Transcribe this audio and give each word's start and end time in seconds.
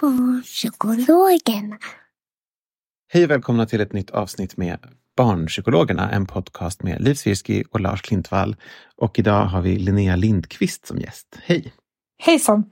Barnpsykologerna. 0.00 1.78
Hej 3.12 3.24
och 3.24 3.30
välkomna 3.30 3.66
till 3.66 3.80
ett 3.80 3.92
nytt 3.92 4.10
avsnitt 4.10 4.56
med 4.56 4.78
Barnpsykologerna, 5.16 6.10
en 6.10 6.26
podcast 6.26 6.82
med 6.82 7.00
Liv 7.00 7.14
Svirsky 7.14 7.64
och 7.70 7.80
Lars 7.80 8.02
Klintvall. 8.02 8.56
Och 8.96 9.18
idag 9.18 9.44
har 9.44 9.62
vi 9.62 9.78
Linnea 9.78 10.16
Lindqvist 10.16 10.86
som 10.86 10.98
gäst. 10.98 11.38
Hej! 11.42 11.72
Hejsan! 12.18 12.64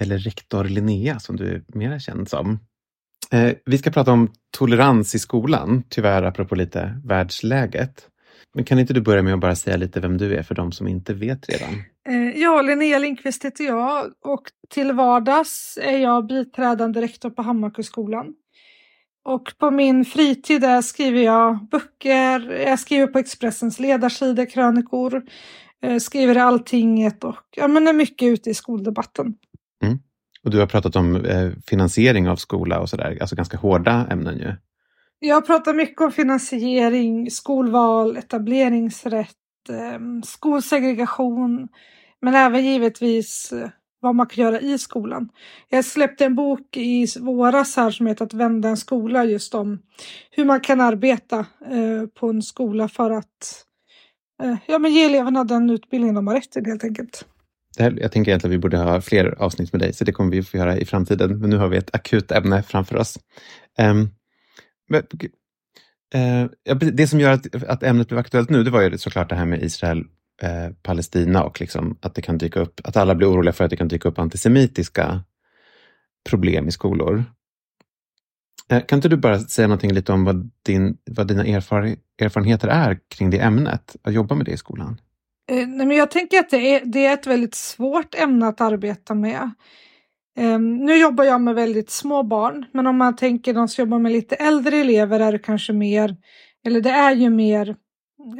Eller 0.00 0.18
rektor 0.18 0.64
Linnea 0.64 1.18
som 1.18 1.36
du 1.36 1.54
är 1.54 1.62
mer 1.66 1.98
känd 1.98 2.28
som. 2.28 2.58
Eh, 3.30 3.52
vi 3.64 3.78
ska 3.78 3.90
prata 3.90 4.12
om 4.12 4.32
tolerans 4.50 5.14
i 5.14 5.18
skolan, 5.18 5.82
tyvärr 5.88 6.22
apropå 6.22 6.54
lite 6.54 7.00
världsläget. 7.04 8.08
Men 8.54 8.64
kan 8.64 8.78
inte 8.78 8.94
du 8.94 9.00
börja 9.00 9.22
med 9.22 9.34
att 9.34 9.40
bara 9.40 9.56
säga 9.56 9.76
lite 9.76 10.00
vem 10.00 10.18
du 10.18 10.36
är 10.36 10.42
för 10.42 10.54
de 10.54 10.72
som 10.72 10.88
inte 10.88 11.14
vet 11.14 11.48
redan? 11.48 11.74
Eh, 12.08 12.40
Ja, 12.40 12.62
Linnea 12.62 12.98
Lindqvist 12.98 13.44
heter 13.44 13.64
jag 13.64 14.06
och 14.24 14.42
till 14.70 14.92
vardags 14.92 15.78
är 15.82 15.98
jag 15.98 16.26
biträdande 16.26 17.00
rektor 17.00 17.30
på 17.30 17.42
Hammarkullskolan. 17.42 18.34
Och 19.24 19.52
på 19.58 19.70
min 19.70 20.04
fritid 20.04 20.64
skriver 20.84 21.22
jag 21.22 21.68
böcker, 21.70 22.50
jag 22.66 22.78
skriver 22.78 23.06
på 23.06 23.18
Expressens 23.18 23.80
ledarsida, 23.80 24.46
krönikor, 24.46 25.22
eh, 25.82 25.98
skriver 25.98 26.36
i 26.36 26.40
Alltinget 26.40 27.24
och 27.24 27.44
ja, 27.56 27.68
men 27.68 27.88
är 27.88 27.92
mycket 27.92 28.26
ute 28.26 28.50
i 28.50 28.54
skoldebatten. 28.54 29.34
Och 30.44 30.50
du 30.50 30.58
har 30.58 30.66
pratat 30.66 30.96
om 30.96 31.24
eh, 31.24 31.50
finansiering 31.66 32.28
av 32.28 32.36
skola 32.36 32.80
och 32.80 32.90
sådär, 32.90 33.18
alltså 33.20 33.36
ganska 33.36 33.56
hårda 33.56 34.06
ämnen 34.10 34.38
ju. 34.38 34.54
Jag 35.24 35.46
pratar 35.46 35.74
mycket 35.74 36.00
om 36.00 36.12
finansiering, 36.12 37.30
skolval, 37.30 38.16
etableringsrätt, 38.16 39.28
ehm, 39.68 40.22
skolsegregation, 40.22 41.68
men 42.20 42.34
även 42.34 42.64
givetvis 42.64 43.52
eh, 43.52 43.68
vad 44.00 44.14
man 44.14 44.26
kan 44.26 44.44
göra 44.44 44.60
i 44.60 44.78
skolan. 44.78 45.28
Jag 45.68 45.84
släppte 45.84 46.24
en 46.24 46.34
bok 46.34 46.76
i 46.76 47.06
våras 47.20 47.76
här 47.76 47.90
som 47.90 48.06
heter 48.06 48.24
Att 48.24 48.34
vända 48.34 48.68
en 48.68 48.76
skola 48.76 49.24
just 49.24 49.54
om 49.54 49.78
hur 50.30 50.44
man 50.44 50.60
kan 50.60 50.80
arbeta 50.80 51.38
eh, 51.70 52.06
på 52.20 52.28
en 52.28 52.42
skola 52.42 52.88
för 52.88 53.10
att 53.10 53.64
eh, 54.42 54.56
ja, 54.66 54.78
men 54.78 54.92
ge 54.92 55.04
eleverna 55.04 55.44
den 55.44 55.70
utbildning 55.70 56.14
de 56.14 56.26
har 56.26 56.34
rätt 56.34 56.52
till 56.52 56.66
helt 56.66 56.84
enkelt. 56.84 57.24
Det 57.76 57.82
här, 57.82 57.98
jag 58.00 58.12
tänker 58.12 58.30
egentligen 58.30 58.52
att 58.52 58.58
vi 58.58 58.62
borde 58.62 58.78
ha 58.78 59.00
fler 59.00 59.42
avsnitt 59.42 59.72
med 59.72 59.80
dig, 59.80 59.92
så 59.92 60.04
det 60.04 60.12
kommer 60.12 60.30
vi 60.30 60.42
få 60.42 60.56
göra 60.56 60.76
i 60.76 60.84
framtiden. 60.84 61.38
Men 61.38 61.50
nu 61.50 61.56
har 61.56 61.68
vi 61.68 61.76
ett 61.76 61.94
akut 61.94 62.32
ämne 62.32 62.62
framför 62.62 62.96
oss. 62.96 63.18
Ehm, 63.78 64.08
men, 64.92 65.02
eh, 66.14 66.76
det 66.76 67.06
som 67.06 67.20
gör 67.20 67.32
att, 67.32 67.64
att 67.64 67.82
ämnet 67.82 68.08
blev 68.08 68.18
aktuellt 68.18 68.50
nu, 68.50 68.64
det 68.64 68.70
var 68.70 68.82
ju 68.82 68.98
såklart 68.98 69.28
det 69.28 69.36
här 69.36 69.46
med 69.46 69.62
Israel, 69.62 70.04
eh, 70.42 70.74
Palestina 70.82 71.42
och 71.44 71.60
liksom 71.60 71.98
att 72.00 72.14
det 72.14 72.22
kan 72.22 72.38
dyka 72.38 72.60
upp, 72.60 72.80
att 72.84 72.96
alla 72.96 73.14
blir 73.14 73.30
oroliga 73.30 73.52
för 73.52 73.64
att 73.64 73.70
det 73.70 73.76
kan 73.76 73.88
dyka 73.88 74.08
upp 74.08 74.18
antisemitiska 74.18 75.24
problem 76.30 76.68
i 76.68 76.72
skolor. 76.72 77.24
Eh, 78.68 78.80
kan 78.86 78.98
inte 78.98 79.08
du 79.08 79.16
bara 79.16 79.38
säga 79.38 79.68
någonting 79.68 79.92
lite 79.92 80.12
om 80.12 80.24
vad, 80.24 80.50
din, 80.62 80.96
vad 81.04 81.28
dina 81.28 81.44
erfar, 81.44 81.96
erfarenheter 82.18 82.68
är 82.68 82.98
kring 83.08 83.30
det 83.30 83.38
ämnet, 83.38 83.96
att 84.02 84.12
jobba 84.14 84.34
med 84.34 84.46
det 84.46 84.52
i 84.52 84.56
skolan? 84.56 85.00
Eh, 85.50 85.68
nej, 85.68 85.86
men 85.86 85.96
jag 85.96 86.10
tänker 86.10 86.38
att 86.38 86.50
det 86.50 86.74
är, 86.74 86.82
det 86.84 87.06
är 87.06 87.14
ett 87.14 87.26
väldigt 87.26 87.54
svårt 87.54 88.14
ämne 88.14 88.46
att 88.48 88.60
arbeta 88.60 89.14
med. 89.14 89.50
Um, 90.38 90.76
nu 90.76 90.96
jobbar 90.96 91.24
jag 91.24 91.40
med 91.40 91.54
väldigt 91.54 91.90
små 91.90 92.22
barn, 92.22 92.66
men 92.72 92.86
om 92.86 92.96
man 92.96 93.16
tänker 93.16 93.54
de 93.54 93.68
som 93.68 93.82
jobbar 93.82 93.98
med 93.98 94.12
lite 94.12 94.34
äldre 94.34 94.76
elever 94.76 95.20
är 95.20 95.32
det 95.32 95.38
kanske 95.38 95.72
mer, 95.72 96.16
eller 96.66 96.80
det 96.80 96.90
är 96.90 97.12
ju 97.12 97.30
mer 97.30 97.76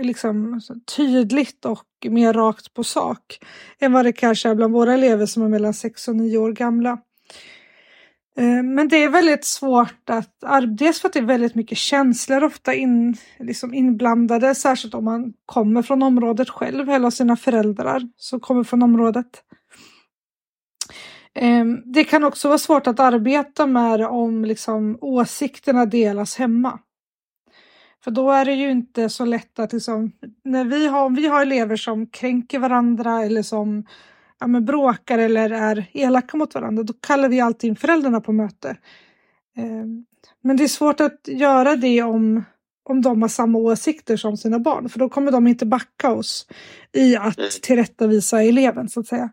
liksom 0.02 0.54
alltså, 0.54 0.74
tydligt 0.96 1.64
och 1.64 1.86
mer 2.10 2.32
rakt 2.32 2.74
på 2.74 2.84
sak 2.84 3.38
än 3.80 3.92
vad 3.92 4.04
det 4.04 4.12
kanske 4.12 4.48
är 4.48 4.54
bland 4.54 4.72
våra 4.72 4.94
elever 4.94 5.26
som 5.26 5.42
är 5.42 5.48
mellan 5.48 5.74
6 5.74 6.08
och 6.08 6.16
9 6.16 6.38
år 6.38 6.52
gamla. 6.52 6.98
Ehm, 8.36 8.74
men 8.74 8.88
det 8.88 8.96
är 8.96 9.08
väldigt 9.08 9.44
svårt 9.44 10.10
att, 10.10 10.30
dels 10.78 11.00
för 11.00 11.08
att 11.08 11.12
det 11.12 11.18
är 11.18 11.24
väldigt 11.24 11.54
mycket 11.54 11.78
känslor 11.78 12.44
ofta 12.44 12.74
in, 12.74 13.16
liksom 13.38 13.74
inblandade, 13.74 14.54
särskilt 14.54 14.94
om 14.94 15.04
man 15.04 15.32
kommer 15.46 15.82
från 15.82 16.02
området 16.02 16.50
själv 16.50 16.90
eller 16.90 17.10
sina 17.10 17.36
föräldrar 17.36 18.02
som 18.16 18.40
kommer 18.40 18.64
från 18.64 18.82
området. 18.82 19.42
Ehm, 21.34 21.82
Det 21.84 22.04
kan 22.04 22.24
också 22.24 22.48
vara 22.48 22.58
svårt 22.58 22.86
att 22.86 23.00
arbeta 23.00 23.66
med 23.66 24.06
om 24.06 24.44
liksom 24.44 24.98
åsikterna 25.00 25.86
delas 25.86 26.36
hemma. 26.36 26.78
För 28.04 28.10
då 28.10 28.30
är 28.30 28.44
det 28.44 28.52
ju 28.54 28.70
inte 28.70 29.08
så 29.08 29.24
lätt 29.24 29.58
att 29.58 29.72
liksom, 29.72 30.12
när 30.44 30.64
vi 30.64 30.86
har, 30.86 31.04
om 31.04 31.14
vi 31.14 31.26
har 31.26 31.42
elever 31.42 31.76
som 31.76 32.06
kränker 32.06 32.58
varandra 32.58 33.22
eller 33.24 33.42
som 33.42 33.84
ja, 34.40 34.46
men 34.46 34.64
bråkar 34.64 35.18
eller 35.18 35.50
är 35.50 35.86
elaka 35.92 36.36
mot 36.36 36.54
varandra, 36.54 36.82
då 36.82 36.92
kallar 37.00 37.28
vi 37.28 37.40
alltid 37.40 37.70
in 37.70 37.76
föräldrarna 37.76 38.20
på 38.20 38.32
möte. 38.32 38.76
Ehm, 39.56 40.06
Men 40.42 40.56
det 40.56 40.64
är 40.64 40.68
svårt 40.68 41.00
att 41.00 41.28
göra 41.28 41.76
det 41.76 42.02
om, 42.02 42.44
om 42.84 43.02
de 43.02 43.22
har 43.22 43.28
samma 43.28 43.58
åsikter 43.58 44.16
som 44.16 44.36
sina 44.36 44.58
barn, 44.58 44.88
för 44.88 44.98
då 44.98 45.08
kommer 45.08 45.32
de 45.32 45.46
inte 45.46 45.66
backa 45.66 46.12
oss 46.12 46.46
i 46.92 47.16
att 47.16 47.38
tillrättavisa 47.62 48.42
eleven, 48.42 48.88
så 48.88 49.00
att 49.00 49.06
säga. 49.06 49.30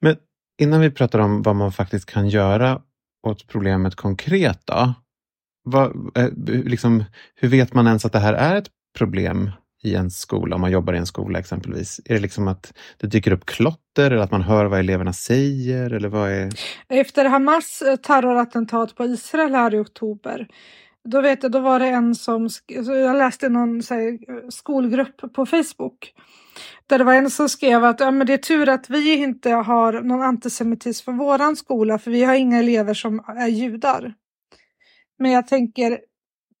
Men 0.00 0.16
innan 0.60 0.80
vi 0.80 0.90
pratar 0.90 1.18
om 1.18 1.42
vad 1.42 1.56
man 1.56 1.72
faktiskt 1.72 2.06
kan 2.06 2.28
göra 2.28 2.80
åt 3.26 3.46
problemet 3.46 3.94
konkret 3.94 4.60
då. 4.64 4.94
Vad, 5.64 6.16
eh, 6.16 6.28
liksom, 6.46 7.04
hur 7.34 7.48
vet 7.48 7.74
man 7.74 7.86
ens 7.86 8.04
att 8.04 8.12
det 8.12 8.18
här 8.18 8.34
är 8.34 8.56
ett 8.56 8.68
problem 8.98 9.50
i 9.82 9.94
en 9.94 10.10
skola, 10.10 10.54
om 10.54 10.60
man 10.60 10.70
jobbar 10.70 10.94
i 10.94 10.98
en 10.98 11.06
skola 11.06 11.38
exempelvis? 11.38 12.00
Är 12.04 12.14
det 12.14 12.20
liksom 12.20 12.48
att 12.48 12.72
det 12.96 13.06
dyker 13.06 13.32
upp 13.32 13.46
klotter 13.46 14.10
eller 14.10 14.22
att 14.22 14.30
man 14.30 14.42
hör 14.42 14.64
vad 14.64 14.78
eleverna 14.78 15.12
säger? 15.12 15.90
Eller 15.90 16.08
vad 16.08 16.30
är... 16.30 16.52
Efter 16.88 17.24
Hamas 17.24 17.82
eh, 17.82 17.96
terrorattentat 17.96 18.94
på 18.94 19.04
Israel 19.04 19.54
här 19.54 19.74
i 19.74 19.78
oktober, 19.78 20.48
då 21.08 21.20
vet 21.20 21.42
jag, 21.42 21.52
då 21.52 21.60
var 21.60 21.78
det 21.80 21.88
en 21.88 22.14
som, 22.14 22.48
jag 22.86 23.16
läste 23.16 23.48
någon 23.48 23.82
här, 23.90 24.12
eh, 24.12 24.48
skolgrupp 24.48 25.34
på 25.34 25.46
Facebook, 25.46 26.14
där 26.86 26.98
det 26.98 27.04
var 27.04 27.14
en 27.14 27.30
som 27.30 27.48
skrev 27.48 27.84
att 27.84 28.00
ja, 28.00 28.10
men 28.10 28.26
det 28.26 28.32
är 28.32 28.38
tur 28.38 28.68
att 28.68 28.90
vi 28.90 29.14
inte 29.14 29.50
har 29.50 29.92
någon 29.92 30.22
antisemitism 30.22 31.04
för 31.04 31.12
våran 31.12 31.56
skola, 31.56 31.98
för 31.98 32.10
vi 32.10 32.24
har 32.24 32.34
inga 32.34 32.58
elever 32.58 32.94
som 32.94 33.24
är 33.26 33.48
judar. 33.48 34.14
Men 35.18 35.30
jag 35.30 35.46
tänker, 35.46 36.00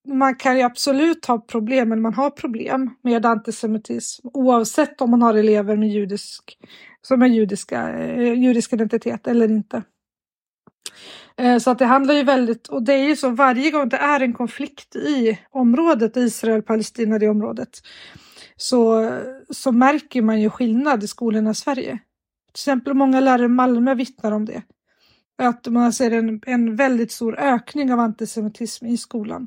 man 0.08 0.34
kan 0.34 0.56
ju 0.56 0.62
absolut 0.62 1.26
ha 1.26 1.38
problem, 1.38 1.88
men 1.88 2.00
man 2.02 2.14
har 2.14 2.30
problem 2.30 2.90
med 3.02 3.26
antisemitism 3.26 4.28
oavsett 4.32 5.00
om 5.00 5.10
man 5.10 5.22
har 5.22 5.34
elever 5.34 5.76
med 5.76 5.88
judisk, 5.88 6.58
som 7.02 7.22
är 7.22 7.26
judiska, 7.26 7.88
eh, 7.88 8.32
judisk 8.32 8.72
identitet 8.72 9.26
eller 9.26 9.50
inte. 9.50 9.82
Eh, 11.36 11.58
så 11.58 11.70
att 11.70 11.78
det 11.78 11.84
handlar 11.84 12.14
ju 12.14 12.22
väldigt, 12.22 12.66
och 12.68 12.82
det 12.82 12.92
är 12.92 13.08
ju 13.08 13.16
så 13.16 13.30
varje 13.30 13.70
gång 13.70 13.88
det 13.88 13.96
är 13.96 14.20
en 14.20 14.32
konflikt 14.32 14.96
i 14.96 15.38
området, 15.50 16.16
Israel-Palestina, 16.16 17.18
det 17.18 17.28
området, 17.28 17.80
så, 18.56 19.10
så 19.50 19.72
märker 19.72 20.22
man 20.22 20.40
ju 20.40 20.50
skillnad 20.50 21.02
i 21.02 21.06
skolorna 21.06 21.50
i 21.50 21.54
Sverige. 21.54 21.98
Till 22.52 22.60
exempel 22.60 22.94
många 22.94 23.20
lärare 23.20 23.44
i 23.44 23.48
Malmö 23.48 23.94
vittnar 23.94 24.32
om 24.32 24.44
det. 24.44 24.62
Att 25.38 25.66
man 25.66 25.92
ser 25.92 26.10
en, 26.10 26.40
en 26.46 26.76
väldigt 26.76 27.12
stor 27.12 27.38
ökning 27.38 27.92
av 27.92 28.00
antisemitism 28.00 28.86
i 28.86 28.96
skolan 28.96 29.46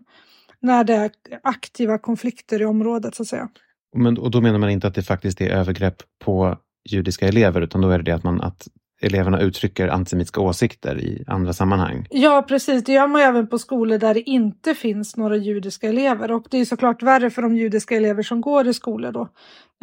när 0.59 0.83
det 0.83 0.93
är 0.93 1.11
aktiva 1.43 1.97
konflikter 1.97 2.61
i 2.61 2.65
området 2.65 3.15
så 3.15 3.23
att 3.23 3.27
säga. 3.27 3.49
Men, 3.95 4.17
och 4.17 4.31
då 4.31 4.41
menar 4.41 4.59
man 4.59 4.69
inte 4.69 4.87
att 4.87 4.95
det 4.95 5.03
faktiskt 5.03 5.41
är 5.41 5.49
övergrepp 5.49 5.95
på 6.23 6.57
judiska 6.89 7.27
elever, 7.27 7.61
utan 7.61 7.81
då 7.81 7.89
är 7.89 7.97
det 7.97 8.03
det 8.03 8.11
att, 8.11 8.23
man, 8.23 8.41
att 8.41 8.67
eleverna 9.01 9.41
uttrycker 9.41 9.87
antisemitiska 9.87 10.41
åsikter 10.41 10.99
i 10.99 11.23
andra 11.27 11.53
sammanhang. 11.53 12.07
Ja, 12.09 12.45
precis. 12.47 12.83
Det 12.83 12.93
gör 12.93 13.07
man 13.07 13.21
ju 13.21 13.27
även 13.27 13.47
på 13.47 13.59
skolor 13.59 13.97
där 13.97 14.13
det 14.13 14.29
inte 14.29 14.75
finns 14.75 15.17
några 15.17 15.37
judiska 15.37 15.89
elever. 15.89 16.31
Och 16.31 16.45
det 16.49 16.57
är 16.57 16.65
såklart 16.65 17.03
värre 17.03 17.29
för 17.29 17.41
de 17.41 17.55
judiska 17.55 17.95
elever 17.95 18.23
som 18.23 18.41
går 18.41 18.67
i 18.67 18.73
skolor 18.73 19.11
då, 19.11 19.29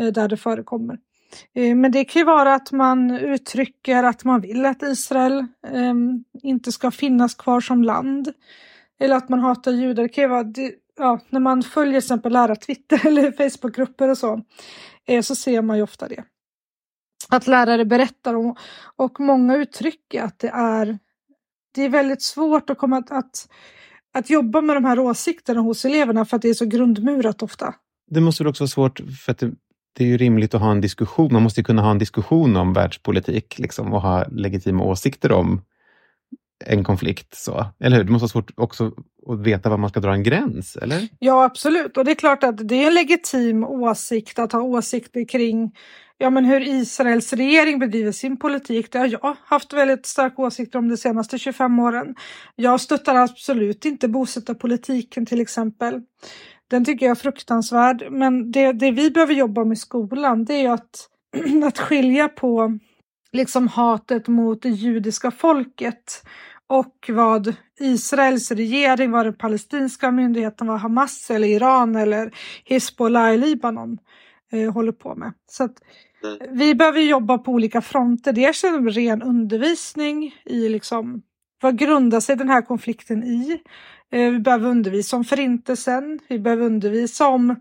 eh, 0.01 0.07
där 0.07 0.29
det 0.29 0.37
förekommer. 0.37 0.99
Eh, 1.55 1.75
men 1.77 1.93
det 1.93 2.05
kan 2.05 2.21
ju 2.21 2.27
vara 2.27 2.55
att 2.55 2.73
man 2.73 3.11
uttrycker 3.11 4.03
att 4.03 4.25
man 4.25 4.41
vill 4.41 4.67
att 4.67 4.83
Israel 4.83 5.47
ehm, 5.73 6.25
inte 6.43 6.73
ska 6.73 6.91
finnas 6.91 7.35
kvar 7.35 7.61
som 7.61 7.83
land. 7.85 8.33
Eller 9.01 9.17
att 9.17 9.29
man 9.29 9.41
hatar 9.41 9.73
judar. 9.73 10.03
Det 10.03 10.09
kan 10.09 10.25
ju 10.25 10.29
vara, 10.29 10.47
ja, 10.99 11.21
när 11.31 11.41
man 11.41 11.63
följer 11.63 11.93
till 11.93 12.05
exempel 12.05 12.33
lärartwitter 12.33 13.07
eller 13.07 13.33
Facebookgrupper 13.33 14.09
och 14.09 14.19
så, 14.19 14.41
eh, 15.09 15.23
så 15.23 15.35
ser 15.35 15.63
man 15.63 15.77
ju 15.77 15.83
ofta 15.83 16.09
det. 16.09 16.25
Att 17.29 17.47
lärare 17.47 17.85
berättar 17.85 18.35
om, 18.35 18.57
och 18.97 19.21
många 19.21 19.57
uttrycker 19.57 20.23
att 20.23 20.39
det 20.39 20.49
är, 20.49 20.99
det 21.75 21.83
är 21.83 21.89
väldigt 21.89 22.23
svårt 22.23 22.71
att, 22.71 22.79
komma 22.79 22.97
att, 22.97 23.11
att, 23.11 23.49
att 24.15 24.31
jobba 24.31 24.61
med 24.61 24.77
de 24.77 24.85
här 24.85 24.99
åsikterna 24.99 25.61
hos 25.61 25.85
eleverna 25.85 26.25
för 26.25 26.37
att 26.37 26.43
det 26.43 26.49
är 26.49 26.55
så 26.55 26.67
grundmurat 26.67 27.43
ofta. 27.43 27.75
Det 28.11 28.21
måste 28.21 28.43
väl 28.43 28.51
också 28.51 28.63
vara 28.63 28.69
svårt 28.69 29.01
för 29.25 29.33
att 29.33 29.39
det, 29.39 29.51
det 29.97 30.05
är 30.05 30.09
ju 30.09 30.17
rimligt 30.17 30.55
att 30.55 30.61
ha 30.61 30.71
en 30.71 30.81
diskussion. 30.81 31.33
Man 31.33 31.43
måste 31.43 31.63
kunna 31.63 31.83
ha 31.83 31.91
en 31.91 31.99
diskussion 31.99 32.57
om 32.57 32.73
världspolitik 32.73 33.59
liksom, 33.59 33.93
och 33.93 34.03
ha 34.03 34.25
legitima 34.29 34.85
åsikter 34.85 35.33
om 35.33 35.63
en 36.67 36.85
konflikt. 36.85 37.35
Så. 37.35 37.67
Eller 37.81 37.97
hur? 37.97 38.05
Det 38.05 38.13
måste 38.13 38.25
vara 38.25 38.29
svårt 38.29 38.51
också 38.57 38.93
att 39.29 39.41
veta 39.41 39.71
var 39.71 39.77
man 39.77 39.91
ska 39.91 40.01
dra 40.01 40.13
en 40.13 40.23
gräns, 40.23 40.77
eller? 40.77 41.09
Ja, 41.19 41.45
absolut. 41.45 41.97
Och 41.97 42.05
det 42.05 42.11
är 42.11 42.15
klart 42.15 42.45
att 42.45 42.69
det 42.69 42.75
är 42.75 42.87
en 42.87 42.95
legitim 42.95 43.65
åsikt 43.65 44.39
att 44.39 44.53
ha 44.53 44.61
åsikter 44.61 45.29
kring 45.29 45.73
ja, 46.23 46.31
men 46.31 46.45
hur 46.45 46.61
Israels 46.61 47.33
regering 47.33 47.79
bedriver 47.79 48.13
sin 48.13 48.37
politik. 48.37 48.93
Det 48.93 48.99
har 48.99 49.07
jag 49.07 49.37
haft 49.45 49.73
väldigt 49.73 50.07
starka 50.07 50.43
åsikter 50.43 50.79
om 50.79 50.89
de 50.89 50.97
senaste 50.97 51.39
25 51.39 51.79
åren. 51.79 52.15
Jag 52.57 52.81
stöttar 52.81 53.15
absolut 53.15 53.85
inte 53.85 54.09
bosättarpolitiken 54.09 55.27
till 55.27 55.41
exempel. 55.41 56.01
Den 56.71 56.85
tycker 56.85 57.07
jag 57.07 57.11
är 57.11 57.21
fruktansvärd. 57.21 58.07
Men 58.11 58.53
det, 58.53 58.73
det 58.73 58.91
vi 58.91 59.11
behöver 59.11 59.35
jobba 59.35 59.65
med 59.65 59.73
i 59.73 59.77
skolan 59.77 60.45
det 60.45 60.55
är 60.55 60.71
att, 60.71 61.09
att 61.65 61.79
skilja 61.79 62.29
på 62.29 62.79
liksom 63.33 63.69
hatet 63.69 64.29
mot 64.29 64.63
det 64.63 64.71
judiska 64.71 65.31
folket 65.31 66.23
och 66.67 66.95
vad 67.09 67.55
Israels 67.81 68.51
regering, 68.51 69.11
vad 69.11 69.27
den 69.27 69.35
palestinska 69.35 70.11
myndigheten, 70.11 70.67
vad 70.67 70.81
Hamas 70.81 71.31
eller 71.31 71.49
Iran 71.49 71.97
eller 71.97 72.35
Hizbollah 72.65 73.35
i 73.35 73.39
Libanon 73.39 73.99
eh, 74.53 74.73
håller 74.73 74.93
på 74.93 75.15
med. 75.15 75.33
Så 75.51 75.65
att 75.65 75.73
vi 76.51 76.75
behöver 76.75 77.01
jobba 77.01 77.39
på 77.39 77.53
olika 77.53 77.81
fronter. 77.81 78.33
Dels 78.33 78.65
genom 78.65 78.89
ren 78.89 79.23
undervisning 79.23 80.35
i 80.45 80.69
liksom, 80.69 81.23
vad 81.63 81.79
grundar 81.79 82.21
sig 82.21 82.37
den 82.37 82.49
här 82.49 82.63
konflikten 82.63 83.25
i? 83.25 83.63
Eh, 84.13 84.31
vi 84.31 84.39
behöver 84.39 84.69
undervisa 84.69 85.17
om 85.17 85.25
förintelsen. 85.25 86.19
Vi 86.29 86.39
behöver 86.39 86.67
undervisa 86.67 87.29
om 87.29 87.57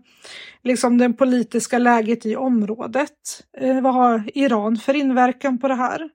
liksom, 0.62 0.98
det 0.98 1.12
politiska 1.12 1.78
läget 1.78 2.26
i 2.26 2.36
området. 2.36 3.44
Eh, 3.58 3.80
vad 3.80 3.94
har 3.94 4.30
Iran 4.34 4.76
för 4.76 4.94
inverkan 4.96 5.58
på 5.58 5.68
det 5.68 5.74
här? 5.74 6.08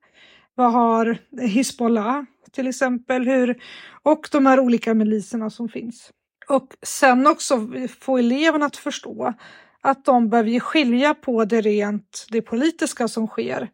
Vad 0.55 0.73
har 0.73 1.17
Hizbollah 1.41 2.23
till 2.51 2.67
exempel? 2.67 3.27
Hur, 3.27 3.61
och 4.03 4.29
de 4.31 4.45
här 4.45 4.59
olika 4.59 4.93
miliserna 4.93 5.49
som 5.49 5.69
finns. 5.69 6.11
Och 6.49 6.67
sen 6.81 7.27
också 7.27 7.69
få 7.99 8.17
eleverna 8.17 8.65
att 8.65 8.77
förstå 8.77 9.33
att 9.81 10.05
de 10.05 10.29
behöver 10.29 10.59
skilja 10.59 11.13
på 11.13 11.45
det 11.45 11.61
rent 11.61 12.27
det 12.31 12.41
politiska 12.41 13.07
som 13.07 13.27
sker. 13.27 13.69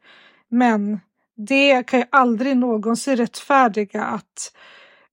Men 0.50 1.00
det 1.36 1.84
kan 1.84 2.00
ju 2.00 2.06
aldrig 2.10 2.58
någonsin 2.58 3.16
rättfärdiga 3.16 4.04
att 4.04 4.54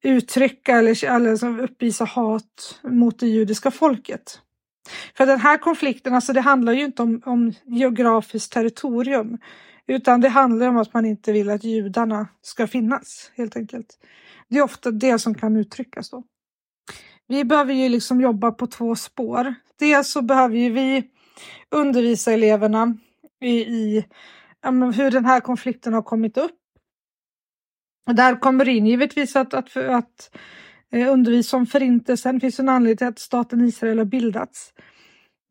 uttrycka 0.02 0.76
eller, 0.76 1.04
eller 1.04 1.60
uppvisa 1.60 2.04
hat 2.04 2.80
mot 2.82 3.18
det 3.18 3.26
judiska 3.26 3.70
folket. 3.70 4.40
För 5.16 5.26
den 5.26 5.40
här 5.40 5.58
konflikten, 5.58 6.14
alltså 6.14 6.32
det 6.32 6.40
handlar 6.40 6.72
ju 6.72 6.84
inte 6.84 7.02
om, 7.02 7.22
om 7.24 7.52
geografiskt 7.64 8.52
territorium 8.52 9.38
utan 9.86 10.20
det 10.20 10.28
handlar 10.28 10.68
om 10.68 10.76
att 10.76 10.94
man 10.94 11.06
inte 11.06 11.32
vill 11.32 11.50
att 11.50 11.64
judarna 11.64 12.28
ska 12.42 12.66
finnas 12.66 13.32
helt 13.34 13.56
enkelt. 13.56 13.98
Det 14.48 14.58
är 14.58 14.62
ofta 14.62 14.90
det 14.90 15.18
som 15.18 15.34
kan 15.34 15.56
uttryckas 15.56 16.10
då. 16.10 16.24
Vi 17.30 17.44
behöver 17.44 17.74
ju 17.74 17.88
liksom 17.88 18.20
jobba 18.20 18.50
på 18.52 18.66
två 18.66 18.96
spår. 18.96 19.54
Dels 19.78 20.10
så 20.10 20.22
behöver 20.22 20.56
ju 20.56 20.70
vi 20.70 21.04
undervisa 21.70 22.32
eleverna 22.32 22.96
i, 23.40 23.50
i 23.50 24.04
hur 24.94 25.10
den 25.10 25.24
här 25.24 25.40
konflikten 25.40 25.94
har 25.94 26.02
kommit 26.02 26.36
upp. 26.36 26.56
Och 28.08 28.14
där 28.14 28.40
kommer 28.40 28.68
in 28.68 28.86
givetvis 28.86 29.36
att, 29.36 29.54
att, 29.54 29.76
att 29.76 30.36
eh, 30.92 31.12
undervisa 31.12 31.56
om 31.56 31.66
förintelsen. 31.66 32.34
Det 32.34 32.40
finns 32.40 32.60
en 32.60 32.68
anledning 32.68 32.96
till 32.96 33.06
att 33.06 33.18
staten 33.18 33.64
Israel 33.64 33.98
har 33.98 34.04
bildats. 34.04 34.72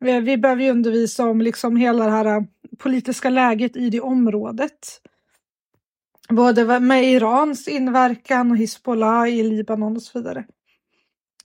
Eh, 0.04 0.20
vi 0.20 0.36
behöver 0.36 0.62
ju 0.62 0.70
undervisa 0.70 1.28
om 1.28 1.40
liksom 1.40 1.76
hela 1.76 2.04
det 2.04 2.10
här 2.10 2.26
eh, 2.26 2.42
politiska 2.78 3.30
läget 3.30 3.76
i 3.76 3.90
det 3.90 4.00
området. 4.00 5.00
Både 6.28 6.80
med 6.80 7.04
Irans 7.04 7.68
inverkan 7.68 8.50
och 8.50 8.56
Hizbollah 8.56 9.28
i 9.28 9.42
Libanon 9.42 9.96
och 9.96 10.02
så 10.02 10.18
vidare. 10.18 10.44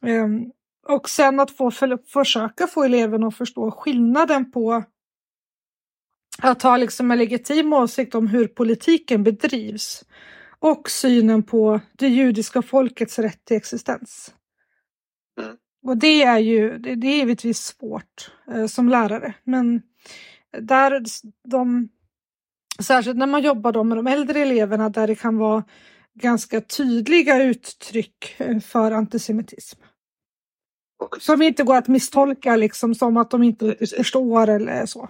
Ehm, 0.08 0.52
och 0.88 1.10
sen 1.10 1.40
att 1.40 1.52
få 1.52 1.72
för, 1.72 2.00
försöka 2.08 2.68
få 2.68 2.84
eleverna 2.84 3.28
att 3.28 3.38
förstå 3.38 3.72
skillnaden 3.72 4.52
på 4.52 4.84
att 6.42 6.62
ha 6.62 6.78
liksom 6.78 7.12
en 7.12 7.18
legitim 7.18 7.74
åsikt 7.74 8.16
om 8.16 8.28
hur 8.28 8.48
politiken 8.48 9.24
bedrivs 9.24 10.04
och 10.60 10.90
synen 10.90 11.44
på 11.44 11.80
det 11.94 12.08
judiska 12.08 12.62
folkets 12.62 13.20
rätt 13.20 13.46
till 13.46 13.58
existens. 13.58 14.34
Mm. 15.42 15.58
Och 15.84 15.98
det 15.98 16.24
är 16.24 16.40
ju 16.40 16.78
det, 16.78 16.96
det 16.96 17.08
är 17.08 17.16
givetvis 17.16 17.60
svårt 17.60 18.32
eh, 18.54 18.66
som 18.66 18.90
lärare, 18.90 19.34
men 19.44 19.82
där 20.60 21.04
de, 21.48 21.90
särskilt 22.80 23.18
när 23.18 23.28
man 23.28 23.44
jobbar 23.44 23.72
då 23.72 23.84
med 23.84 23.98
de 23.98 24.08
äldre 24.08 24.40
eleverna 24.40 24.90
där 24.90 25.08
det 25.08 25.16
kan 25.16 25.38
vara 25.38 25.64
ganska 26.14 26.62
tydliga 26.62 27.44
uttryck 27.44 28.36
eh, 28.38 28.60
för 28.60 28.92
antisemitism. 28.92 29.82
Som 31.20 31.42
inte 31.42 31.64
går 31.64 31.76
att 31.76 31.88
misstolka 31.88 32.56
liksom 32.56 32.96
som 32.96 33.18
att 33.18 33.32
de 33.32 33.44
inte 33.44 33.76
förstår 33.98 34.50
eller 34.50 34.86
så. 34.86 35.10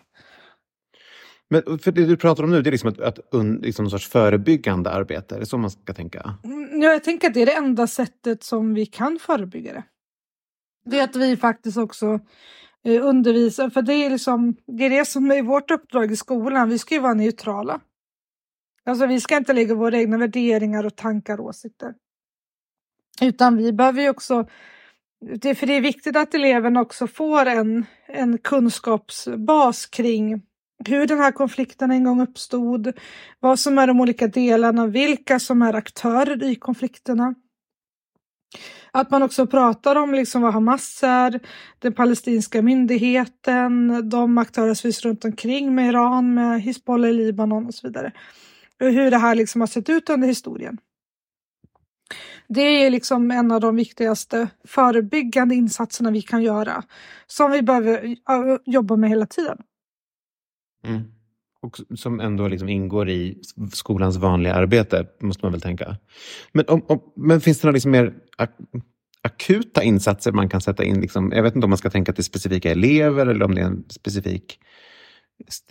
Men 1.50 1.80
för 1.80 1.92
det 1.92 2.06
du 2.06 2.18
pratar 2.18 2.44
om 2.44 2.50
nu, 2.50 2.62
det 2.62 2.70
är 2.70 2.72
liksom 2.72 2.90
ett, 2.90 3.00
ett 3.00 3.20
liksom 3.62 3.84
någon 3.84 3.92
sorts 3.92 4.08
förebyggande 4.08 4.90
arbete, 4.90 5.36
är 5.36 5.40
det 5.40 5.46
så 5.46 5.58
man 5.58 5.72
ska 5.72 5.94
tänka? 5.94 6.38
Mm, 6.44 6.82
ja, 6.82 6.92
jag 6.92 7.04
tänker 7.04 7.28
att 7.28 7.34
det 7.34 7.42
är 7.42 7.46
det 7.46 7.56
enda 7.56 7.88
sättet 7.88 8.44
som 8.44 8.74
vi 8.74 8.86
kan 8.86 9.20
förebygga 9.20 9.74
det. 9.74 9.84
Det 10.86 11.00
är 11.00 11.04
att 11.04 11.16
vi 11.16 11.38
faktiskt 11.38 11.78
också 11.78 12.20
eh, 12.84 13.06
undervisar, 13.06 13.70
för 13.70 13.82
det 13.82 13.94
är, 13.94 14.10
liksom, 14.10 14.56
det 14.68 14.86
är 14.86 14.90
det 14.90 15.06
som 15.06 15.32
är 15.32 15.42
vårt 15.42 15.72
uppdrag 15.72 16.12
i 16.12 16.16
skolan, 16.16 16.70
vi 16.70 16.80
ska 16.80 16.96
ju 16.96 17.02
vara 17.02 17.14
neutrala. 17.14 17.82
Alltså 18.86 19.06
vi 19.06 19.20
ska 19.20 19.38
inte 19.38 19.54
lägga 19.54 19.76
våra 19.76 19.98
egna 19.98 20.18
värderingar 20.18 20.84
och 20.86 20.96
tankar 20.96 21.40
och 21.40 21.46
åsikter. 21.46 21.94
Utan 23.22 23.58
vi 23.58 23.74
behöver 23.74 24.02
ju 24.02 24.10
också 24.10 24.48
det, 25.34 25.56
för 25.56 25.68
det 25.68 25.74
är 25.74 25.82
viktigt 25.82 26.16
att 26.16 26.34
eleven 26.34 26.78
också 26.78 27.08
får 27.08 27.46
en, 27.46 27.86
en 28.08 28.38
kunskapsbas 28.38 29.86
kring 29.86 30.42
hur 30.86 31.08
den 31.08 31.20
här 31.20 31.32
konflikten 31.32 31.92
en 31.92 32.04
gång 32.04 32.22
uppstod, 32.22 32.94
vad 33.40 33.60
som 33.60 33.78
är 33.78 33.88
de 33.88 34.02
olika 34.02 34.28
delarna, 34.28 34.88
vilka 34.88 35.40
som 35.40 35.62
är 35.62 35.74
aktörer 35.74 36.44
i 36.44 36.56
konflikterna. 36.56 37.36
Att 38.92 39.12
man 39.12 39.24
också 39.24 39.48
pratar 39.48 39.96
om 39.96 40.14
liksom 40.14 40.42
vad 40.42 40.54
Hamas 40.54 41.04
är, 41.04 41.40
den 41.80 41.94
palestinska 41.94 42.62
myndigheten, 42.62 44.02
de 44.10 44.38
aktörer 44.38 44.74
som 44.74 44.82
finns 44.82 45.06
runt 45.06 45.26
omkring 45.26 45.76
med 45.76 45.90
Iran, 45.90 46.34
med 46.34 46.62
Hizbollah 46.62 47.10
i 47.10 47.14
Libanon 47.14 47.66
och 47.66 47.74
så 47.74 47.88
vidare. 47.88 48.12
Och 48.82 48.88
hur 48.88 49.12
det 49.12 49.18
här 49.18 49.36
liksom 49.36 49.62
har 49.62 49.68
sett 49.68 49.90
ut 49.90 50.10
under 50.10 50.28
historien. 50.28 50.78
Det 52.48 52.62
är 52.62 52.90
liksom 52.90 53.32
en 53.32 53.52
av 53.52 53.62
de 53.62 53.76
viktigaste 53.76 54.48
förebyggande 54.64 55.56
insatserna 55.56 56.12
vi 56.12 56.22
kan 56.22 56.44
göra 56.44 56.84
som 57.28 57.52
vi 57.52 57.62
behöver 57.62 58.18
jobba 58.66 58.96
med 58.96 59.10
hela 59.10 59.26
tiden. 59.26 59.58
Mm. 60.88 61.02
Och 61.62 61.80
som 61.96 62.20
ändå 62.20 62.48
liksom 62.48 62.70
ingår 62.70 63.10
i 63.10 63.42
skolans 63.74 64.18
vanliga 64.18 64.54
arbete, 64.54 65.08
måste 65.22 65.46
man 65.46 65.52
väl 65.52 65.62
tänka. 65.62 65.98
Men, 66.52 66.66
om, 66.68 66.86
om, 66.88 67.00
men 67.16 67.42
finns 67.42 67.60
det 67.60 67.68
några 67.68 67.74
liksom 67.74 67.92
mer 67.92 68.14
akuta 69.22 69.84
insatser 69.84 70.32
man 70.32 70.50
kan 70.50 70.62
sätta 70.62 70.84
in? 70.84 71.02
Liksom, 71.02 71.32
jag 71.32 71.44
vet 71.44 71.56
inte 71.56 71.66
om 71.66 71.70
man 71.70 71.78
ska 71.78 71.90
tänka 71.90 72.14
till 72.14 72.24
specifika 72.24 72.72
elever 72.72 73.28
eller 73.28 73.46
om 73.46 73.56
det 73.56 73.62
är 73.62 73.66
en 73.66 73.86
specifik 73.90 74.60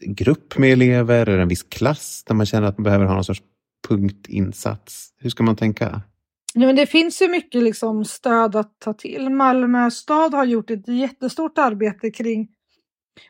grupp 0.00 0.58
med 0.58 0.72
elever 0.72 1.28
eller 1.28 1.38
en 1.38 1.48
viss 1.48 1.62
klass 1.62 2.24
där 2.26 2.34
man 2.34 2.46
känner 2.46 2.68
att 2.68 2.78
man 2.78 2.84
behöver 2.84 3.06
ha 3.06 3.14
någon 3.14 3.24
sorts 3.24 3.42
punktinsats. 3.88 5.10
Hur 5.18 5.30
ska 5.30 5.42
man 5.42 5.56
tänka? 5.56 6.02
Ja, 6.56 6.66
men 6.66 6.76
det 6.76 6.86
finns 6.86 7.22
ju 7.22 7.28
mycket 7.28 7.62
liksom 7.62 8.04
stöd 8.04 8.56
att 8.56 8.78
ta 8.78 8.92
till. 8.92 9.30
Malmö 9.30 9.90
stad 9.90 10.34
har 10.34 10.44
gjort 10.44 10.70
ett 10.70 10.88
jättestort 10.88 11.58
arbete 11.58 12.10
kring 12.10 12.48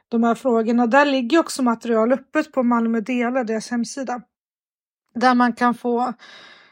de 0.08 0.24
här 0.24 0.34
frågorna. 0.34 0.86
Där 0.86 1.04
ligger 1.06 1.38
också 1.38 1.62
material 1.62 2.12
öppet 2.12 2.52
på 2.52 2.62
Malmö 2.62 3.00
Delar, 3.00 3.44
deras 3.44 3.70
hemsida. 3.70 4.22
Där 5.14 5.34
man 5.34 5.52
kan 5.52 5.74
få 5.74 6.12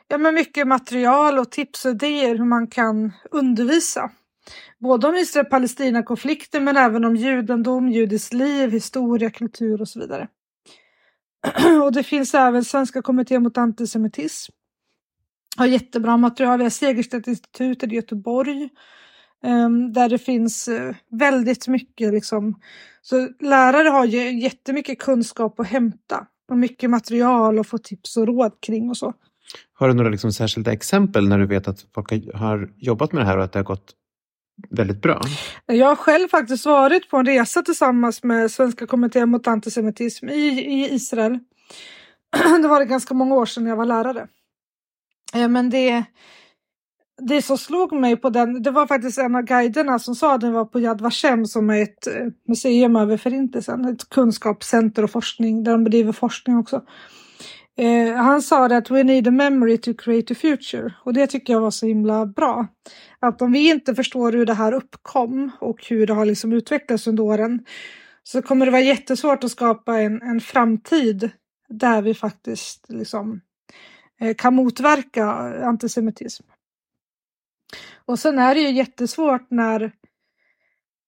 ja, 0.09 0.19
men 0.19 0.35
mycket 0.35 0.69
material 0.69 1.39
och 1.39 1.51
tips 1.51 1.85
och 1.85 1.91
idéer 1.91 2.35
hur 2.35 2.45
man 2.45 2.67
kan 2.67 3.13
undervisa. 3.31 4.11
Både 4.79 5.09
om 5.09 5.15
Israel-Palestina-konflikten 5.15 6.65
men 6.65 6.77
även 6.77 7.05
om 7.05 7.17
judendom, 7.17 7.89
judiskt 7.89 8.33
liv, 8.33 8.71
historia, 8.71 9.31
kultur 9.31 9.81
och 9.81 9.89
så 9.89 10.01
vidare. 10.01 10.29
och 11.85 11.93
det 11.93 12.03
finns 12.03 12.35
även 12.35 12.65
Svenska 12.65 13.03
kommittén 13.03 13.43
mot 13.43 13.59
antisemitism. 13.59 14.53
Har 15.57 15.67
jättebra 15.67 16.17
material. 16.17 16.59
Vi 16.59 16.65
har 16.65 16.71
Segerstedt-institutet 16.71 17.93
i 17.93 17.95
Göteborg. 17.95 18.69
Um, 19.45 19.93
där 19.93 20.09
det 20.09 20.19
finns 20.19 20.69
uh, 20.69 20.95
väldigt 21.11 21.69
mycket 21.69 22.13
liksom. 22.13 22.61
Så 23.03 23.29
lärare 23.41 23.89
har 23.89 24.05
ju 24.05 24.41
jättemycket 24.41 24.99
kunskap 24.99 25.61
att 25.61 25.67
hämta 25.67 26.27
och 26.51 26.59
mycket 26.59 26.91
material 26.91 27.59
och 27.59 27.67
få 27.67 27.79
tips 27.79 28.17
och 28.17 28.27
råd 28.27 28.53
kring 28.61 28.91
och 28.91 28.97
så. 28.97 29.15
Har 29.75 29.89
du 29.89 29.95
några 29.95 30.11
liksom 30.11 30.33
särskilda 30.33 30.73
exempel 30.73 31.29
när 31.29 31.39
du 31.39 31.47
vet 31.47 31.69
att 31.69 31.87
folk 31.95 32.35
har 32.35 32.73
jobbat 32.77 33.13
med 33.13 33.23
det 33.23 33.27
här 33.27 33.39
och 33.39 33.45
att 33.45 33.53
det 33.53 33.59
har 33.59 33.65
gått 33.65 33.93
väldigt 34.71 35.03
bra? 35.03 35.21
Jag 35.67 35.87
har 35.87 35.97
själv 35.97 36.29
faktiskt 36.29 36.67
varit 36.67 37.11
på 37.11 37.17
en 37.17 37.27
resa 37.27 37.63
tillsammans 37.63 38.23
med 38.23 38.51
Svenska 38.51 38.87
kommittén 38.87 39.29
mot 39.29 39.47
antisemitism 39.47 40.29
i, 40.29 40.49
i 40.49 40.95
Israel. 40.95 41.39
Det 42.63 42.69
var 42.69 42.81
det 42.81 42.87
ganska 42.87 43.15
många 43.15 43.35
år 43.35 43.47
sedan 43.47 43.67
jag 43.67 43.77
var 43.77 43.87
lärare. 43.87 44.29
Men 45.33 45.71
det, 45.71 46.05
det 47.21 47.43
som 47.43 47.59
slog 47.59 47.93
mig 47.93 48.17
på 48.17 48.31
den, 48.31 48.63
det 48.63 48.71
var 48.71 48.87
faktiskt 48.87 49.19
en 49.19 49.35
av 49.35 49.43
guiderna 49.43 49.99
som 49.99 50.15
sa 50.15 50.35
att 50.35 50.41
den 50.41 50.53
var 50.53 50.65
på 50.65 50.81
Yad 50.81 51.01
Vashem 51.01 51.47
som 51.47 51.71
är 51.71 51.83
ett 51.83 52.07
eh, 52.07 52.27
museum 52.49 52.97
över 52.97 53.17
förintelsen, 53.17 53.85
ett 53.85 54.09
kunskapscenter 54.09 55.05
och 55.05 55.11
forskning 55.11 55.65
där 55.65 55.73
de 55.73 55.85
bedriver 55.85 56.13
forskning 56.13 56.57
också. 56.57 56.83
Eh, 57.79 58.15
han 58.15 58.43
sa 58.43 58.67
att 58.67 58.91
we 58.91 59.03
need 59.03 59.29
a 59.29 59.31
memory 59.31 59.79
to 59.79 59.95
create 59.95 60.33
a 60.33 60.37
future 60.41 60.95
och 61.05 61.13
det 61.13 61.27
tycker 61.27 61.53
jag 61.53 61.61
var 61.61 61.71
så 61.71 61.87
himla 61.87 62.27
bra. 62.27 62.67
Att 63.21 63.43
om 63.43 63.53
vi 63.53 63.71
inte 63.71 63.95
förstår 63.95 64.33
hur 64.33 64.47
det 64.47 64.55
här 64.55 64.73
uppkom 64.73 65.51
och 65.61 65.85
hur 65.89 66.07
det 66.07 66.13
har 66.13 66.25
liksom 66.25 66.53
utvecklats 66.53 67.07
under 67.07 67.23
åren 67.23 67.65
så 68.23 68.43
kommer 68.43 68.67
det 68.67 68.73
vara 68.73 68.83
jättesvårt 68.83 69.45
att 69.45 69.51
skapa 69.51 70.01
en, 70.01 70.23
en 70.23 70.41
framtid 70.41 71.31
där 71.69 72.03
vi 72.03 72.15
faktiskt 72.15 72.87
liksom, 72.89 73.33
eh, 73.33 73.39
Eh, 74.23 74.35
kan 74.35 74.55
motverka 74.55 75.25
antisemitism. 75.65 76.45
Och 78.05 78.19
sen 78.19 78.39
är 78.39 78.55
det 78.55 78.61
ju 78.61 78.71
jättesvårt 78.71 79.51
när 79.51 79.93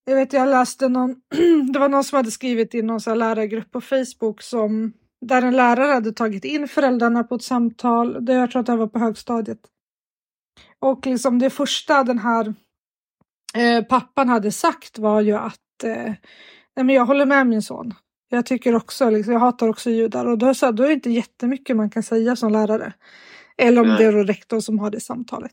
jag 0.05 0.15
vet 0.15 0.33
jag 0.33 0.49
läste 0.49 0.89
någon, 0.89 1.15
det 1.73 1.79
var 1.79 1.89
någon 1.89 2.03
som 2.03 2.15
hade 2.15 2.31
skrivit 2.31 2.75
i 2.75 2.81
någon 2.81 3.01
så 3.01 3.15
lärargrupp 3.15 3.71
på 3.71 3.81
Facebook 3.81 4.41
som 4.41 4.93
där 5.21 5.41
en 5.41 5.55
lärare 5.55 5.91
hade 5.91 6.11
tagit 6.11 6.45
in 6.45 6.67
föräldrarna 6.67 7.23
på 7.23 7.35
ett 7.35 7.43
samtal. 7.43 8.25
Det, 8.25 8.33
jag 8.33 8.51
tror 8.51 8.59
att 8.59 8.65
det 8.65 8.75
var 8.75 8.87
på 8.87 8.99
högstadiet. 8.99 9.59
Och 10.79 11.05
liksom 11.05 11.39
det 11.39 11.49
första 11.49 12.03
den 12.03 12.19
här 12.19 12.53
eh, 13.55 13.83
pappan 13.83 14.29
hade 14.29 14.51
sagt 14.51 14.97
var 14.97 15.21
ju 15.21 15.33
att 15.33 15.83
eh, 15.83 16.13
nej 16.75 16.85
men 16.85 16.89
jag 16.89 17.05
håller 17.05 17.25
med 17.25 17.47
min 17.47 17.61
son. 17.61 17.93
Jag 18.35 18.45
tycker 18.45 18.75
också, 18.75 19.09
liksom, 19.09 19.33
jag 19.33 19.39
hatar 19.39 19.67
också 19.67 19.89
judar 19.89 20.25
och 20.25 20.37
då, 20.37 20.53
så, 20.53 20.71
då 20.71 20.83
är 20.83 20.87
det 20.87 20.93
inte 20.93 21.09
jättemycket 21.09 21.75
man 21.75 21.89
kan 21.89 22.03
säga 22.03 22.35
som 22.35 22.51
lärare. 22.51 22.93
Eller 23.57 23.81
om 23.81 23.87
nej. 23.87 23.97
det 23.97 24.03
är 24.03 24.11
rektorn 24.11 24.61
som 24.61 24.79
har 24.79 24.89
det 24.89 24.99
samtalet. 24.99 25.51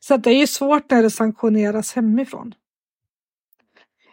Så 0.00 0.16
det 0.16 0.30
är 0.30 0.38
ju 0.38 0.46
svårt 0.46 0.90
när 0.90 1.02
det 1.02 1.10
sanktioneras 1.10 1.92
hemifrån. 1.92 2.54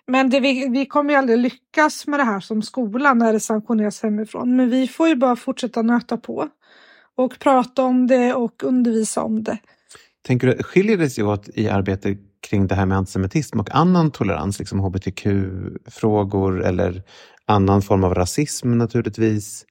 Men 0.07 0.29
det, 0.29 0.39
vi, 0.39 0.67
vi 0.67 0.85
kommer 0.85 1.13
ju 1.13 1.19
aldrig 1.19 1.38
lyckas 1.38 2.07
med 2.07 2.19
det 2.19 2.23
här 2.23 2.39
som 2.39 2.61
skola 2.61 3.13
när 3.13 3.33
det 3.33 3.39
sanktioneras 3.39 4.03
hemifrån. 4.03 4.55
Men 4.55 4.69
vi 4.69 4.88
får 4.88 5.07
ju 5.07 5.15
bara 5.15 5.35
fortsätta 5.35 5.81
nöta 5.81 6.17
på 6.17 6.50
och 7.15 7.39
prata 7.39 7.83
om 7.83 8.07
det 8.07 8.33
och 8.33 8.63
undervisa 8.63 9.23
om 9.23 9.43
det. 9.43 9.57
Tänker 10.21 10.47
du, 10.47 10.63
skiljer 10.63 10.97
det 10.97 11.09
sig 11.09 11.23
åt 11.23 11.50
i 11.53 11.69
arbetet 11.69 12.17
kring 12.41 12.67
det 12.67 12.75
här 12.75 12.85
med 12.85 12.97
antisemitism 12.97 13.59
och 13.59 13.75
annan 13.75 14.11
tolerans, 14.11 14.59
liksom 14.59 14.79
hbtq-frågor 14.79 16.63
eller 16.63 17.03
annan 17.48 17.81
form 17.81 18.03
av 18.03 18.15
rasism 18.15 18.77
naturligtvis? 18.77 19.65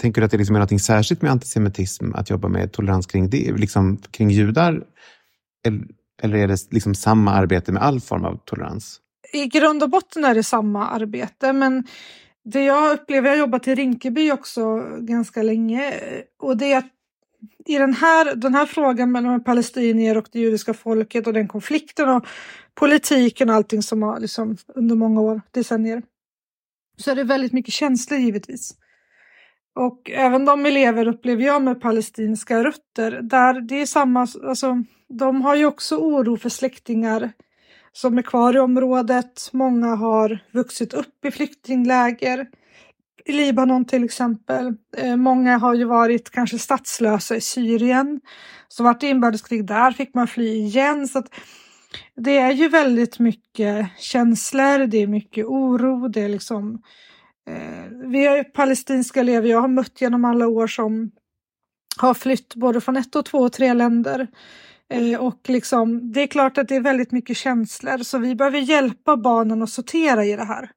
Tänker 0.00 0.20
du 0.20 0.24
att 0.24 0.30
det 0.30 0.36
liksom 0.38 0.56
är 0.56 0.60
något 0.60 0.82
särskilt 0.82 1.22
med 1.22 1.30
antisemitism 1.30 2.14
att 2.14 2.30
jobba 2.30 2.48
med 2.48 2.72
tolerans 2.72 3.06
kring 3.06 3.30
det, 3.30 3.52
liksom 3.52 3.96
kring 3.96 4.30
judar? 4.30 4.82
Eller, 5.66 5.86
eller 6.22 6.38
är 6.38 6.48
det 6.48 6.72
liksom 6.72 6.94
samma 6.94 7.32
arbete 7.32 7.72
med 7.72 7.82
all 7.82 8.00
form 8.00 8.24
av 8.24 8.40
tolerans? 8.44 9.00
I 9.32 9.46
grund 9.46 9.82
och 9.82 9.90
botten 9.90 10.24
är 10.24 10.34
det 10.34 10.42
samma 10.42 10.88
arbete, 10.88 11.52
men 11.52 11.84
det 12.44 12.64
jag 12.64 12.92
upplever, 12.92 13.28
jag 13.28 13.36
har 13.36 13.40
jobbat 13.40 13.68
i 13.68 13.74
Rinkeby 13.74 14.32
också 14.32 14.82
ganska 14.98 15.42
länge, 15.42 15.94
och 16.42 16.56
det 16.56 16.72
är 16.72 16.78
att 16.78 16.92
i 17.66 17.78
den 17.78 17.94
här, 17.94 18.34
den 18.34 18.54
här 18.54 18.66
frågan 18.66 19.12
mellan 19.12 19.44
palestinier 19.44 20.16
och 20.16 20.28
det 20.32 20.38
judiska 20.38 20.74
folket 20.74 21.26
och 21.26 21.32
den 21.32 21.48
konflikten 21.48 22.08
och 22.08 22.26
politiken 22.74 23.50
och 23.50 23.56
allting 23.56 23.82
som 23.82 24.02
har 24.02 24.20
liksom 24.20 24.56
under 24.74 24.94
många 24.94 25.20
år, 25.20 25.40
decennier, 25.50 26.02
så 26.96 27.10
är 27.10 27.14
det 27.14 27.24
väldigt 27.24 27.52
mycket 27.52 27.74
känslor 27.74 28.20
givetvis. 28.20 28.74
Och 29.74 30.10
även 30.10 30.44
de 30.44 30.66
elever 30.66 31.08
upplever 31.08 31.42
jag 31.42 31.62
med 31.62 31.80
palestinska 31.80 32.64
rötter, 32.64 33.20
där 33.22 33.60
det 33.60 33.80
är 33.80 33.86
samma, 33.86 34.20
alltså 34.20 34.82
de 35.08 35.42
har 35.42 35.54
ju 35.54 35.66
också 35.66 35.96
oro 35.96 36.36
för 36.36 36.48
släktingar 36.48 37.32
som 37.92 38.18
är 38.18 38.22
kvar 38.22 38.56
i 38.56 38.58
området. 38.58 39.50
Många 39.52 39.94
har 39.94 40.38
vuxit 40.52 40.94
upp 40.94 41.24
i 41.24 41.30
flyktingläger 41.30 42.46
i 43.24 43.32
Libanon 43.32 43.84
till 43.84 44.04
exempel. 44.04 44.74
Eh, 44.96 45.16
många 45.16 45.58
har 45.58 45.74
ju 45.74 45.84
varit 45.84 46.30
kanske 46.30 46.58
statslösa 46.58 47.36
i 47.36 47.40
Syrien. 47.40 48.20
Så 48.68 48.82
vart 48.82 49.00
det 49.00 49.06
inbördeskrig 49.08 49.66
där 49.66 49.90
fick 49.90 50.14
man 50.14 50.26
fly 50.26 50.48
igen. 50.48 51.08
Så 51.08 51.22
det 52.16 52.38
är 52.38 52.52
ju 52.52 52.68
väldigt 52.68 53.18
mycket 53.18 53.88
känslor, 53.98 54.86
det 54.86 54.98
är 54.98 55.06
mycket 55.06 55.46
oro, 55.46 56.08
det 56.08 56.20
är 56.20 56.28
liksom 56.28 56.82
eh, 57.50 58.08
vi 58.10 58.26
är 58.26 58.44
palestinska 58.44 59.20
elever 59.20 59.48
jag 59.48 59.60
har 59.60 59.68
mött 59.68 60.00
genom 60.00 60.24
alla 60.24 60.46
år 60.46 60.66
som 60.66 61.10
har 61.96 62.14
flytt 62.14 62.54
både 62.54 62.80
från 62.80 62.96
ett 62.96 63.16
och 63.16 63.24
två 63.24 63.38
och 63.38 63.52
tre 63.52 63.74
länder. 63.74 64.26
Eh, 64.90 65.20
och 65.20 65.40
liksom, 65.48 66.12
det 66.12 66.20
är 66.22 66.26
klart 66.26 66.58
att 66.58 66.68
det 66.68 66.76
är 66.76 66.80
väldigt 66.80 67.12
mycket 67.12 67.36
känslor 67.36 67.98
så 67.98 68.18
vi 68.18 68.34
behöver 68.34 68.58
hjälpa 68.58 69.16
barnen 69.16 69.62
att 69.62 69.70
sortera 69.70 70.24
i 70.24 70.36
det 70.36 70.44
här. 70.44 70.70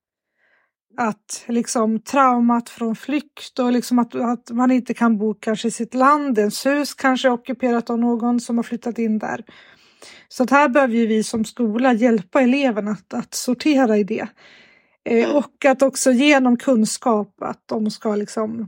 Att 0.98 1.44
liksom 1.48 2.00
traumat 2.00 2.70
från 2.70 2.96
flykt 2.96 3.60
och 3.60 3.72
liksom 3.72 4.00
att, 4.00 4.16
att 4.16 4.50
man 4.52 4.72
inte 4.72 4.94
kan 4.94 5.18
bo 5.18 5.34
kanske 5.34 5.68
i 5.68 5.72
sitt 5.72 5.94
land, 5.94 6.40
ens 6.40 6.66
hus 6.66 6.94
kanske 6.94 7.28
är 7.28 7.32
ockuperat 7.32 7.90
av 7.90 8.00
någon 8.00 8.40
som 8.40 8.58
har 8.58 8.64
flyttat 8.64 9.00
in 9.00 9.20
där. 9.20 9.44
Så 10.28 10.44
att 10.44 10.50
här 10.50 10.70
behöver 10.70 10.94
vi 10.94 11.24
som 11.24 11.46
skola 11.46 11.94
hjälpa 11.94 12.42
eleverna 12.42 12.92
att, 12.92 13.14
att 13.14 13.34
sortera 13.34 13.98
i 13.98 14.04
det. 14.04 14.28
Eh, 15.06 15.36
och 15.36 15.66
att 15.66 15.82
också 15.82 16.12
ge 16.12 16.40
dem 16.40 16.58
kunskap 16.58 17.42
att 17.42 17.64
de 17.66 17.92
ska 17.92 18.16
liksom 18.16 18.68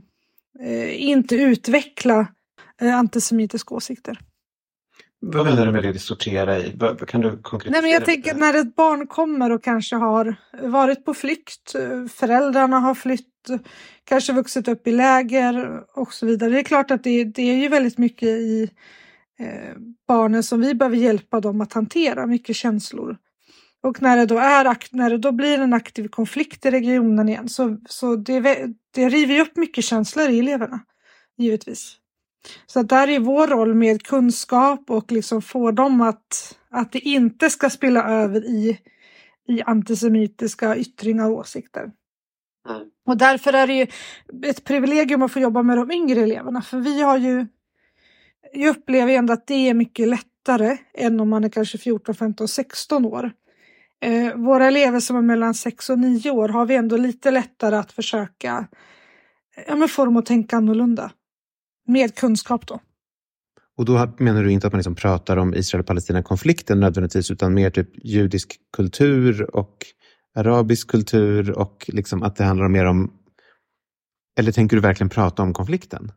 eh, 0.60 1.02
inte 1.02 1.36
utveckla 1.36 2.26
eh, 2.80 2.96
antisemitiska 2.96 3.74
åsikter. 3.74 4.18
Vad 5.24 5.46
menar 5.46 5.66
du 5.66 5.72
med 5.72 5.82
det, 5.82 5.98
sortera 5.98 6.58
i? 6.58 6.78
Kan 7.06 7.20
du 7.20 7.38
konkretisera? 7.42 7.70
Nej, 7.72 7.82
men 7.82 7.90
jag 7.90 8.04
tänker 8.04 8.34
när 8.34 8.54
ett 8.54 8.76
barn 8.76 9.06
kommer 9.06 9.50
och 9.50 9.64
kanske 9.64 9.96
har 9.96 10.34
varit 10.62 11.04
på 11.04 11.14
flykt, 11.14 11.72
föräldrarna 12.14 12.78
har 12.78 12.94
flytt, 12.94 13.50
kanske 14.04 14.32
vuxit 14.32 14.68
upp 14.68 14.86
i 14.86 14.92
läger 14.92 15.82
och 15.94 16.12
så 16.12 16.26
vidare. 16.26 16.50
Det 16.50 16.58
är 16.58 16.62
klart 16.62 16.90
att 16.90 17.04
det, 17.04 17.24
det 17.24 17.42
är 17.42 17.56
ju 17.56 17.68
väldigt 17.68 17.98
mycket 17.98 18.28
i 18.28 18.70
barnen 20.08 20.42
som 20.42 20.60
vi 20.60 20.74
behöver 20.74 20.96
hjälpa 20.96 21.40
dem 21.40 21.60
att 21.60 21.72
hantera, 21.72 22.26
mycket 22.26 22.56
känslor. 22.56 23.16
Och 23.82 24.02
när 24.02 24.16
det 24.16 24.26
då, 24.26 24.38
är, 24.38 24.96
när 24.96 25.10
det 25.10 25.18
då 25.18 25.32
blir 25.32 25.58
en 25.58 25.72
aktiv 25.72 26.08
konflikt 26.08 26.66
i 26.66 26.70
regionen 26.70 27.28
igen 27.28 27.48
så, 27.48 27.78
så 27.88 28.16
det, 28.16 28.40
det 28.94 29.08
river 29.08 29.40
upp 29.40 29.56
mycket 29.56 29.84
känslor 29.84 30.28
i 30.28 30.38
eleverna, 30.38 30.80
givetvis. 31.38 31.96
Så 32.66 32.82
där 32.82 33.08
är 33.08 33.18
vår 33.18 33.46
roll 33.46 33.74
med 33.74 34.02
kunskap 34.02 34.90
och 34.90 35.12
liksom 35.12 35.42
få 35.42 35.70
dem 35.70 36.00
att, 36.00 36.58
att 36.70 36.92
det 36.92 36.98
inte 36.98 37.50
ska 37.50 37.70
spilla 37.70 38.04
över 38.04 38.44
i, 38.44 38.78
i 39.48 39.62
antisemitiska 39.62 40.76
yttringar 40.76 41.30
och 41.30 41.36
åsikter. 41.36 41.92
Mm. 42.68 42.82
Och 43.06 43.16
därför 43.16 43.52
är 43.52 43.66
det 43.66 43.74
ju 43.74 43.86
ett 44.44 44.64
privilegium 44.64 45.22
att 45.22 45.32
få 45.32 45.40
jobba 45.40 45.62
med 45.62 45.76
de 45.76 45.90
yngre 45.90 46.20
eleverna, 46.20 46.62
för 46.62 46.78
vi 46.78 47.02
har 47.02 47.18
ju... 47.18 47.46
Jag 48.52 48.76
upplever 48.76 49.12
ändå 49.12 49.32
att 49.32 49.46
det 49.46 49.68
är 49.68 49.74
mycket 49.74 50.08
lättare 50.08 50.76
än 50.94 51.20
om 51.20 51.28
man 51.28 51.44
är 51.44 51.48
kanske 51.48 51.78
14, 51.78 52.14
15, 52.14 52.48
16 52.48 53.04
år. 53.04 53.32
Eh, 54.04 54.36
våra 54.36 54.66
elever 54.66 55.00
som 55.00 55.16
är 55.16 55.22
mellan 55.22 55.54
6 55.54 55.90
och 55.90 55.98
9 55.98 56.30
år 56.30 56.48
har 56.48 56.66
vi 56.66 56.74
ändå 56.74 56.96
lite 56.96 57.30
lättare 57.30 57.76
att 57.76 57.92
försöka 57.92 58.66
ja, 59.66 59.76
men 59.76 59.88
få 59.88 60.04
dem 60.04 60.16
att 60.16 60.26
tänka 60.26 60.56
annorlunda. 60.56 61.10
Med 61.86 62.14
kunskap 62.14 62.66
då. 62.66 62.80
Och 63.76 63.84
då 63.84 64.12
menar 64.18 64.42
du 64.42 64.52
inte 64.52 64.66
att 64.66 64.72
man 64.72 64.78
liksom 64.78 64.94
pratar 64.94 65.36
om 65.36 65.54
Israel-Palestina-konflikten 65.54 66.80
nödvändigtvis, 66.80 67.30
utan 67.30 67.54
mer 67.54 67.70
typ 67.70 68.04
judisk 68.04 68.56
kultur 68.76 69.56
och 69.56 69.76
arabisk 70.34 70.90
kultur 70.90 71.58
och 71.58 71.90
liksom 71.92 72.22
att 72.22 72.36
det 72.36 72.44
handlar 72.44 72.68
mer 72.68 72.84
om... 72.84 73.12
Eller 74.38 74.52
tänker 74.52 74.76
du 74.76 74.82
verkligen 74.82 75.08
prata 75.08 75.42
om 75.42 75.52
konflikten? 75.52 76.12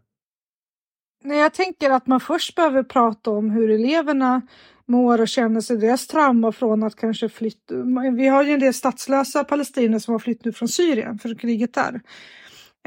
Nej, 1.25 1.37
jag 1.37 1.53
tänker 1.53 1.89
att 1.89 2.07
man 2.07 2.19
först 2.19 2.55
behöver 2.55 2.83
prata 2.83 3.31
om 3.31 3.49
hur 3.49 3.69
eleverna 3.69 4.41
mår 4.85 5.21
och 5.21 5.27
känner 5.27 5.61
sig, 5.61 5.77
deras 5.77 6.07
trauma 6.07 6.51
från 6.51 6.83
att 6.83 6.95
kanske 6.95 7.29
flytta. 7.29 7.75
Vi 8.15 8.27
har 8.27 8.43
ju 8.43 8.51
en 8.51 8.59
del 8.59 8.73
statslösa 8.73 9.43
palestinier 9.43 9.99
som 9.99 10.11
har 10.11 10.19
flytt 10.19 10.45
nu 10.45 10.51
från 10.51 10.67
Syrien, 10.67 11.19
för 11.19 11.35
kriget 11.35 11.73
där. 11.73 12.01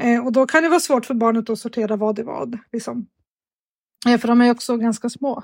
Eh, 0.01 0.25
och 0.25 0.31
då 0.31 0.45
kan 0.45 0.63
det 0.63 0.69
vara 0.69 0.79
svårt 0.79 1.05
för 1.05 1.13
barnet 1.13 1.49
att 1.49 1.59
sortera 1.59 1.95
vad 1.95 2.19
är 2.19 2.23
vad. 2.23 2.57
Liksom. 2.71 3.07
Eh, 4.07 4.17
för 4.17 4.27
de 4.27 4.41
är 4.41 4.51
också 4.51 4.77
ganska 4.77 5.09
små. 5.09 5.43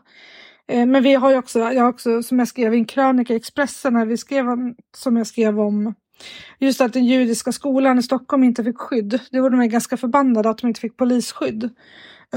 Eh, 0.67 0.85
men 0.85 1.03
vi 1.03 1.13
har 1.13 1.31
ju 1.31 1.37
också, 1.37 1.59
jag 1.59 1.89
också, 1.89 2.23
som 2.23 2.39
jag 2.39 2.47
skrev 2.47 2.73
i 2.73 2.77
en 2.77 2.85
krönika 2.85 3.33
i 3.33 3.37
Expressen, 3.37 3.93
när 3.93 4.05
vi 4.05 4.17
skrev 4.17 4.45
som 4.97 5.17
jag 5.17 5.27
skrev 5.27 5.59
om 5.59 5.93
just 6.59 6.81
att 6.81 6.93
den 6.93 7.05
judiska 7.05 7.51
skolan 7.51 7.99
i 7.99 8.03
Stockholm 8.03 8.43
inte 8.43 8.63
fick 8.63 8.77
skydd. 8.77 9.19
Det 9.31 9.37
gjorde 9.37 9.57
mig 9.57 9.67
ganska 9.67 9.97
förbannade 9.97 10.49
att 10.49 10.57
de 10.57 10.67
inte 10.67 10.81
fick 10.81 10.97
polisskydd 10.97 11.69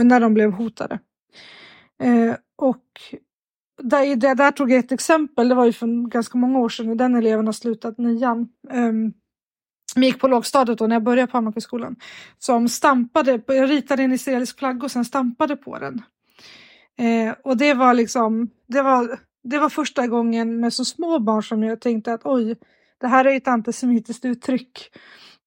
när 0.04 0.20
de 0.20 0.34
blev 0.34 0.50
hotade. 0.50 0.98
Eh, 2.02 2.34
och 2.56 2.84
där, 3.82 4.16
där, 4.16 4.34
där 4.34 4.50
tog 4.50 4.70
jag 4.70 4.78
ett 4.78 4.92
exempel, 4.92 5.48
det 5.48 5.54
var 5.54 5.64
ju 5.64 5.72
för 5.72 6.08
ganska 6.08 6.38
många 6.38 6.58
år 6.58 6.68
sedan, 6.68 6.96
den 6.96 7.14
eleven 7.14 7.46
har 7.46 7.52
slutat 7.52 7.98
nian. 7.98 8.48
Um, 8.72 9.12
gick 9.96 10.20
på 10.20 10.28
lågstadiet 10.28 10.78
då 10.78 10.86
när 10.86 10.96
jag 10.96 11.02
började 11.02 11.30
på 11.30 11.36
Hammarbyskolan. 11.36 11.96
Som 12.38 12.68
stampade, 12.68 13.40
jag 13.46 13.70
ritade 13.70 14.02
en 14.02 14.12
israelisk 14.12 14.58
flagga 14.58 14.84
och 14.84 14.90
sen 14.90 15.04
stampade 15.04 15.56
på 15.56 15.78
den. 15.78 16.02
Eh, 16.98 17.34
och 17.44 17.56
det 17.56 17.74
var 17.74 17.94
liksom, 17.94 18.50
det 18.66 18.82
var, 18.82 19.18
det 19.42 19.58
var 19.58 19.68
första 19.68 20.06
gången 20.06 20.60
med 20.60 20.72
så 20.72 20.84
små 20.84 21.18
barn 21.18 21.42
som 21.42 21.62
jag 21.62 21.80
tänkte 21.80 22.12
att 22.12 22.20
oj, 22.24 22.56
det 23.00 23.06
här 23.06 23.24
är 23.24 23.36
ett 23.36 23.48
antisemitiskt 23.48 24.24
uttryck. 24.24 24.90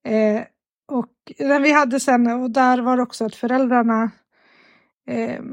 Eh, 0.07 0.41
och 0.87 1.13
den 1.37 1.63
vi 1.63 1.71
hade 1.71 1.99
sen, 1.99 2.27
och 2.27 2.51
där 2.51 2.81
var 2.81 2.97
det 2.97 3.03
också 3.03 3.25
att 3.25 3.35
föräldrarna 3.35 4.11
eh, 5.07 5.43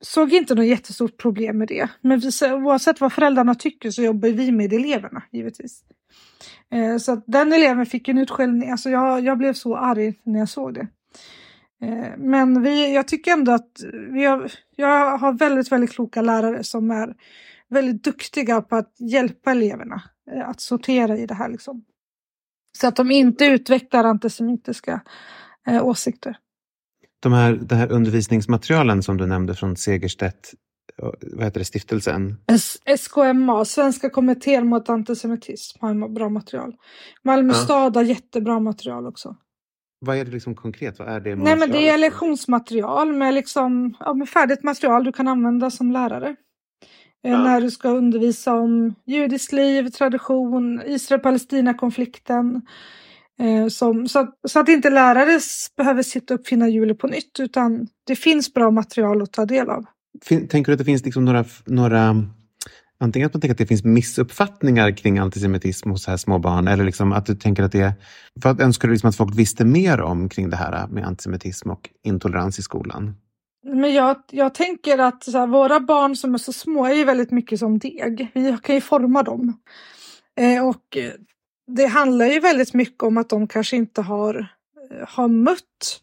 såg 0.00 0.32
inte 0.32 0.54
något 0.54 0.66
jättestort 0.66 1.16
problem 1.16 1.58
med 1.58 1.68
det. 1.68 1.88
Men 2.00 2.22
oavsett 2.42 3.00
vad 3.00 3.12
föräldrarna 3.12 3.54
tycker 3.54 3.90
så 3.90 4.02
jobbar 4.02 4.28
vi 4.28 4.52
med 4.52 4.72
eleverna 4.72 5.22
givetvis. 5.32 5.84
Eh, 6.72 6.96
så 6.96 7.12
att 7.12 7.24
den 7.26 7.52
eleven 7.52 7.86
fick 7.86 8.08
en 8.08 8.18
utskällning, 8.18 8.70
alltså 8.70 8.90
jag, 8.90 9.24
jag 9.24 9.38
blev 9.38 9.52
så 9.52 9.76
arg 9.76 10.14
när 10.22 10.38
jag 10.38 10.48
såg 10.48 10.74
det. 10.74 10.88
Eh, 11.82 12.16
men 12.18 12.62
vi, 12.62 12.94
jag 12.94 13.08
tycker 13.08 13.32
ändå 13.32 13.52
att 13.52 13.70
vi 14.12 14.24
har, 14.24 14.52
jag 14.76 15.18
har 15.18 15.32
väldigt, 15.32 15.72
väldigt 15.72 15.92
kloka 15.92 16.22
lärare 16.22 16.64
som 16.64 16.90
är 16.90 17.14
väldigt 17.68 18.04
duktiga 18.04 18.62
på 18.62 18.76
att 18.76 18.94
hjälpa 18.98 19.50
eleverna 19.50 20.02
eh, 20.30 20.48
att 20.48 20.60
sortera 20.60 21.16
i 21.16 21.26
det 21.26 21.34
här. 21.34 21.48
Liksom. 21.48 21.84
Så 22.78 22.86
att 22.86 22.96
de 22.96 23.10
inte 23.10 23.44
utvecklar 23.44 24.04
antisemitiska 24.04 25.00
eh, 25.66 25.86
åsikter. 25.86 26.36
De 27.20 27.32
här, 27.32 27.52
de 27.62 27.74
här 27.74 27.92
undervisningsmaterialen 27.92 29.02
som 29.02 29.16
du 29.16 29.26
nämnde 29.26 29.54
från 29.54 29.76
Segerstedt, 29.76 30.54
vad 31.22 31.44
heter 31.44 31.58
det, 31.58 31.64
stiftelsen? 31.64 32.36
SKMA, 32.98 33.64
Svenska 33.64 34.10
kommittén 34.10 34.66
mot 34.66 34.88
antisemitism, 34.88 35.78
har 35.80 36.08
bra 36.08 36.28
material. 36.28 36.74
Malmö 37.24 37.52
ja. 37.52 37.58
stad 37.58 37.96
har 37.96 38.02
jättebra 38.02 38.60
material 38.60 39.06
också. 39.06 39.36
Vad 39.98 40.16
är 40.16 40.24
det 40.24 40.30
liksom 40.30 40.54
konkret? 40.54 40.98
Vad 40.98 41.08
är 41.08 41.20
det 41.20 41.36
Nej, 41.36 41.56
men 41.56 41.70
det 41.70 41.88
är 41.88 41.98
lektionsmaterial 41.98 43.12
med, 43.12 43.34
liksom, 43.34 43.96
ja, 44.00 44.14
med 44.14 44.28
färdigt 44.28 44.62
material 44.62 45.04
du 45.04 45.12
kan 45.12 45.28
använda 45.28 45.70
som 45.70 45.92
lärare. 45.92 46.36
Eh, 47.24 47.30
ja. 47.30 47.44
När 47.44 47.60
du 47.60 47.70
ska 47.70 47.88
undervisa 47.88 48.54
om 48.54 48.94
judiskt 49.06 49.52
liv, 49.52 49.88
tradition, 49.88 50.82
Israel-Palestina-konflikten. 50.86 52.62
Eh, 53.40 53.68
som, 53.68 54.08
så, 54.08 54.18
att, 54.18 54.34
så 54.48 54.60
att 54.60 54.68
inte 54.68 54.90
lärare 54.90 55.40
behöver 55.76 56.02
sitta 56.02 56.34
och 56.34 56.40
uppfinna 56.40 56.68
hjulet 56.68 56.98
på 56.98 57.06
nytt 57.06 57.40
utan 57.40 57.88
det 58.06 58.16
finns 58.16 58.54
bra 58.54 58.70
material 58.70 59.22
att 59.22 59.32
ta 59.32 59.44
del 59.44 59.70
av. 59.70 59.84
Tänker 60.28 60.64
du 60.64 60.72
att 60.72 60.78
det 60.78 60.84
finns 60.84 61.04
liksom 61.04 61.24
några, 61.24 61.44
några 61.64 62.24
antingen 63.00 63.26
att 63.26 63.34
man 63.34 63.40
tänker 63.40 63.54
att 63.54 63.58
det 63.58 63.66
finns 63.66 63.84
missuppfattningar 63.84 64.96
kring 64.96 65.18
antisemitism 65.18 65.90
hos 65.90 66.06
här 66.06 66.16
små 66.16 66.38
barn 66.38 66.68
eller 66.68 66.84
liksom 66.84 67.12
att 67.12 67.26
du 67.26 67.34
tänker 67.34 67.62
att 67.62 67.72
det 67.72 67.80
är... 67.80 67.92
För 68.42 68.50
att 68.50 68.60
önskar 68.60 68.88
du 68.88 68.94
liksom 68.94 69.08
att 69.08 69.16
folk 69.16 69.38
visste 69.38 69.64
mer 69.64 70.00
om 70.00 70.28
kring 70.28 70.50
det 70.50 70.56
här 70.56 70.86
med 70.86 71.04
antisemitism 71.04 71.70
och 71.70 71.88
intolerans 72.02 72.58
i 72.58 72.62
skolan? 72.62 73.14
Men 73.64 73.94
jag, 73.94 74.16
jag 74.30 74.54
tänker 74.54 74.98
att 74.98 75.32
här, 75.32 75.46
våra 75.46 75.80
barn 75.80 76.16
som 76.16 76.34
är 76.34 76.38
så 76.38 76.52
små 76.52 76.86
är 76.86 76.94
ju 76.94 77.04
väldigt 77.04 77.30
mycket 77.30 77.58
som 77.58 77.78
deg. 77.78 78.30
Vi 78.34 78.58
kan 78.62 78.74
ju 78.74 78.80
forma 78.80 79.22
dem. 79.22 79.60
Eh, 80.40 80.68
och 80.68 80.96
det 81.76 81.86
handlar 81.86 82.26
ju 82.26 82.40
väldigt 82.40 82.74
mycket 82.74 83.02
om 83.02 83.16
att 83.16 83.28
de 83.28 83.46
kanske 83.46 83.76
inte 83.76 84.02
har, 84.02 84.34
eh, 84.90 85.08
har 85.08 85.28
mött 85.28 86.00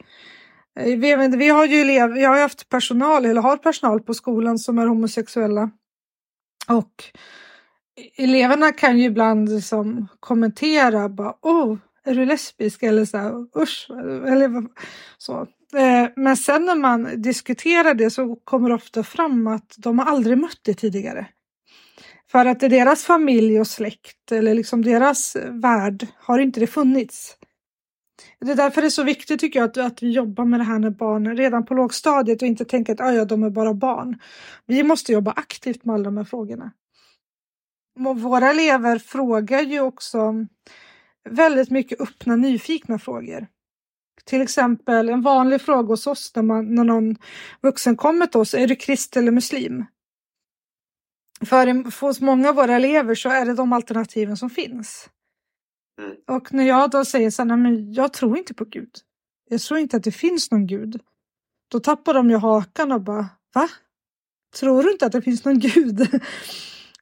eh, 0.79 0.97
vi, 0.97 1.27
vi 1.37 1.49
har 1.49 1.65
ju 1.65 1.81
elev, 1.81 2.17
jag 2.17 2.29
har 2.29 2.39
haft 2.41 2.69
personal, 2.69 3.25
eller 3.25 3.41
har 3.41 3.57
personal 3.57 3.99
på 3.99 4.13
skolan 4.13 4.59
som 4.59 4.77
är 4.77 4.87
homosexuella. 4.87 5.71
Och 6.67 7.03
eleverna 8.17 8.71
kan 8.71 8.99
ju 8.99 9.05
ibland 9.05 9.49
liksom 9.49 10.07
kommentera 10.19 11.09
bara 11.09 11.33
oh, 11.41 11.77
är 12.03 12.15
du 12.15 12.25
lesbisk 12.25 12.83
eller 12.83 13.05
så 13.05 13.17
här, 13.17 13.61
usch, 13.61 13.87
eller 14.27 14.67
så. 15.17 15.47
Eh, 15.73 16.09
men 16.15 16.37
sen 16.37 16.65
när 16.65 16.75
man 16.75 17.21
diskuterar 17.21 17.93
det 17.93 18.09
så 18.09 18.35
kommer 18.35 18.69
det 18.69 18.75
ofta 18.75 19.03
fram 19.03 19.47
att 19.47 19.75
de 19.77 19.99
har 19.99 20.05
aldrig 20.05 20.37
mött 20.37 20.59
det 20.61 20.73
tidigare. 20.73 21.27
För 22.31 22.45
att 22.45 22.63
i 22.63 22.67
deras 22.67 23.03
familj 23.03 23.59
och 23.59 23.67
släkt 23.67 24.31
eller 24.31 24.53
liksom 24.53 24.81
deras 24.81 25.35
värld 25.49 26.07
har 26.17 26.39
inte 26.39 26.59
det 26.59 26.67
funnits. 26.67 27.37
Det 28.39 28.51
är 28.51 28.55
därför 28.55 28.81
det 28.81 28.87
är 28.87 28.89
så 28.89 29.03
viktigt 29.03 29.39
tycker 29.39 29.59
jag 29.59 29.69
att, 29.69 29.77
att 29.77 30.03
vi 30.03 30.11
jobbar 30.11 30.45
med 30.45 30.59
det 30.59 30.63
här 30.63 30.79
med 30.79 30.97
barn 30.97 31.37
redan 31.37 31.65
på 31.65 31.73
lågstadiet 31.73 32.41
och 32.41 32.47
inte 32.47 32.65
tänker 32.65 32.93
att 32.93 33.01
ah, 33.01 33.11
ja, 33.11 33.25
de 33.25 33.43
är 33.43 33.49
bara 33.49 33.73
barn. 33.73 34.19
Vi 34.65 34.83
måste 34.83 35.11
jobba 35.11 35.31
aktivt 35.31 35.85
med 35.85 35.93
alla 35.93 36.03
de 36.03 36.17
här 36.17 36.23
frågorna. 36.23 36.71
Och 38.05 38.21
våra 38.21 38.49
elever 38.49 38.99
frågar 38.99 39.61
ju 39.61 39.79
också 39.79 40.33
väldigt 41.29 41.69
mycket 41.69 42.01
öppna, 42.01 42.35
nyfikna 42.35 42.99
frågor. 42.99 43.47
Till 44.25 44.41
exempel 44.41 45.09
en 45.09 45.21
vanlig 45.21 45.61
fråga 45.61 45.87
hos 45.87 46.07
oss 46.07 46.31
när, 46.35 46.43
man, 46.43 46.75
när 46.75 46.83
någon 46.83 47.15
vuxen 47.61 47.95
kommer 47.95 48.25
till 48.25 48.39
oss, 48.39 48.53
är 48.53 48.67
du 48.67 48.75
kristen 48.75 49.23
eller 49.23 49.31
muslim? 49.31 49.85
För 51.45 52.01
hos 52.01 52.21
många 52.21 52.49
av 52.49 52.55
våra 52.55 52.75
elever 52.75 53.15
så 53.15 53.29
är 53.29 53.45
det 53.45 53.53
de 53.53 53.73
alternativen 53.73 54.37
som 54.37 54.49
finns. 54.49 55.09
Mm. 56.01 56.15
Och 56.27 56.53
när 56.53 56.63
jag 56.63 56.91
då 56.91 57.05
säger 57.05 57.31
så 57.31 57.43
här, 57.43 57.57
men 57.57 57.93
jag 57.93 58.13
tror 58.13 58.37
inte 58.37 58.53
på 58.53 58.65
Gud. 58.65 58.91
Jag 59.49 59.61
tror 59.61 59.79
inte 59.79 59.97
att 59.97 60.03
det 60.03 60.11
finns 60.11 60.51
någon 60.51 60.67
Gud. 60.67 61.01
Då 61.71 61.79
tappar 61.79 62.13
de 62.13 62.29
ju 62.29 62.37
hakan 62.37 62.91
och 62.91 63.01
bara, 63.01 63.29
va? 63.53 63.69
Tror 64.59 64.83
du 64.83 64.91
inte 64.91 65.05
att 65.05 65.11
det 65.11 65.21
finns 65.21 65.45
någon 65.45 65.59
Gud? 65.59 66.01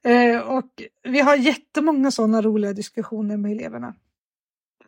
eh, 0.03 0.39
och 0.39 0.83
vi 1.03 1.19
har 1.19 1.35
jättemånga 1.35 2.11
sådana 2.11 2.41
roliga 2.41 2.73
diskussioner 2.73 3.37
med 3.37 3.51
eleverna. 3.51 3.95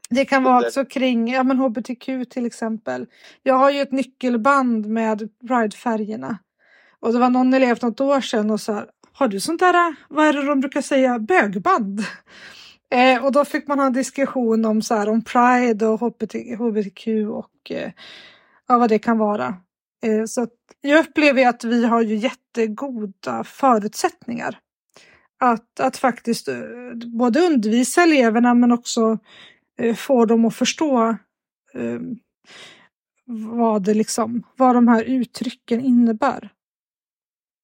Det 0.09 0.25
kan 0.25 0.43
vara 0.43 0.65
också 0.65 0.85
kring 0.85 1.27
ja, 1.27 1.43
men 1.43 1.57
hbtq 1.57 2.29
till 2.29 2.45
exempel. 2.45 3.05
Jag 3.43 3.55
har 3.55 3.71
ju 3.71 3.81
ett 3.81 3.91
nyckelband 3.91 4.85
med 4.85 5.29
Pride-färgerna. 5.47 6.37
Och 6.99 7.13
det 7.13 7.19
var 7.19 7.29
någon 7.29 7.53
elev 7.53 7.77
något 7.81 8.01
år 8.01 8.21
sedan 8.21 8.51
och 8.51 8.61
sa, 8.61 8.85
har 9.17 9.27
du 9.27 9.39
sånt 9.39 9.59
där, 9.59 9.73
eh, 9.73 9.95
vad 10.09 10.27
är 10.27 10.33
det 10.33 10.45
de 10.45 10.59
brukar 10.59 10.81
säga, 10.81 11.19
bögband? 11.19 12.01
Eh, 12.91 13.25
och 13.25 13.31
då 13.31 13.45
fick 13.45 13.67
man 13.67 13.79
ha 13.79 13.85
en 13.85 13.93
diskussion 13.93 14.65
om, 14.65 14.81
så 14.81 14.95
här, 14.95 15.09
om 15.09 15.23
Pride 15.23 15.87
och 15.87 15.99
hbtq 15.99 17.07
och 17.29 17.71
eh, 17.71 17.91
ja, 18.67 18.77
vad 18.77 18.89
det 18.89 18.99
kan 18.99 19.17
vara. 19.17 19.55
Eh, 20.03 20.25
så 20.25 20.47
jag 20.81 20.99
upplever 20.99 21.47
att 21.47 21.63
vi 21.63 21.85
har 21.85 22.01
ju 22.01 22.15
jättegoda 22.15 23.43
förutsättningar 23.43 24.59
att, 25.39 25.79
att 25.79 25.97
faktiskt 25.97 26.47
eh, 26.47 26.59
både 27.05 27.39
undervisa 27.39 28.03
eleverna 28.03 28.53
men 28.53 28.71
också 28.71 29.17
eh, 29.79 29.95
få 29.95 30.25
dem 30.25 30.45
att 30.45 30.55
förstå 30.55 31.09
eh, 31.73 31.99
vad, 33.25 33.83
det 33.83 33.93
liksom, 33.93 34.43
vad 34.57 34.75
de 34.75 34.87
här 34.87 35.03
uttrycken 35.03 35.81
innebär. 35.81 36.49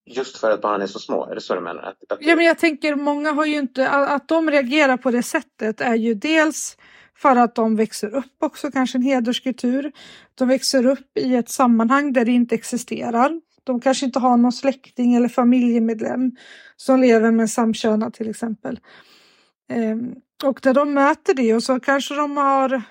Just 0.05 0.37
för 0.37 0.51
att 0.51 0.61
barnen 0.61 0.81
är 0.81 0.87
så 0.87 0.99
små, 0.99 1.25
är 1.25 1.35
det 1.35 1.41
så 1.41 1.55
du 1.55 1.61
menar? 1.61 1.81
Att, 1.81 2.11
att... 2.11 2.17
Ja, 2.21 2.35
men 2.35 2.45
jag 2.45 2.57
tänker 2.57 2.95
många 2.95 3.31
har 3.31 3.45
ju 3.45 3.57
inte, 3.57 3.89
att 3.89 4.27
de 4.27 4.51
reagerar 4.51 4.97
på 4.97 5.11
det 5.11 5.23
sättet 5.23 5.81
är 5.81 5.95
ju 5.95 6.13
dels 6.13 6.77
för 7.15 7.35
att 7.35 7.55
de 7.55 7.75
växer 7.75 8.15
upp 8.15 8.35
också, 8.39 8.71
kanske 8.71 8.97
en 8.97 9.01
hederskultur. 9.01 9.91
De 10.35 10.47
växer 10.47 10.85
upp 10.85 11.17
i 11.17 11.35
ett 11.35 11.49
sammanhang 11.49 12.13
där 12.13 12.25
det 12.25 12.31
inte 12.31 12.55
existerar. 12.55 13.41
De 13.63 13.81
kanske 13.81 14.05
inte 14.05 14.19
har 14.19 14.37
någon 14.37 14.51
släkting 14.51 15.15
eller 15.15 15.29
familjemedlem 15.29 16.31
som 16.77 16.99
lever 16.99 17.31
med 17.31 17.49
samkönad 17.49 18.13
till 18.13 18.29
exempel. 18.29 18.79
Ehm, 19.69 20.15
och 20.43 20.65
när 20.65 20.73
de 20.73 20.93
möter 20.93 21.33
det 21.33 21.53
och 21.53 21.63
så 21.63 21.79
kanske 21.79 22.15
de 22.15 22.37
har, 22.37 22.81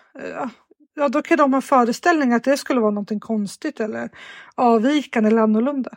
ja 0.94 1.08
då 1.08 1.22
kan 1.22 1.38
de 1.38 1.52
ha 1.52 1.60
föreställningar 1.60 2.36
att 2.36 2.44
det 2.44 2.56
skulle 2.56 2.80
vara 2.80 2.90
någonting 2.90 3.20
konstigt 3.20 3.80
eller 3.80 4.10
avvikande 4.54 5.30
eller 5.30 5.42
annorlunda. 5.42 5.90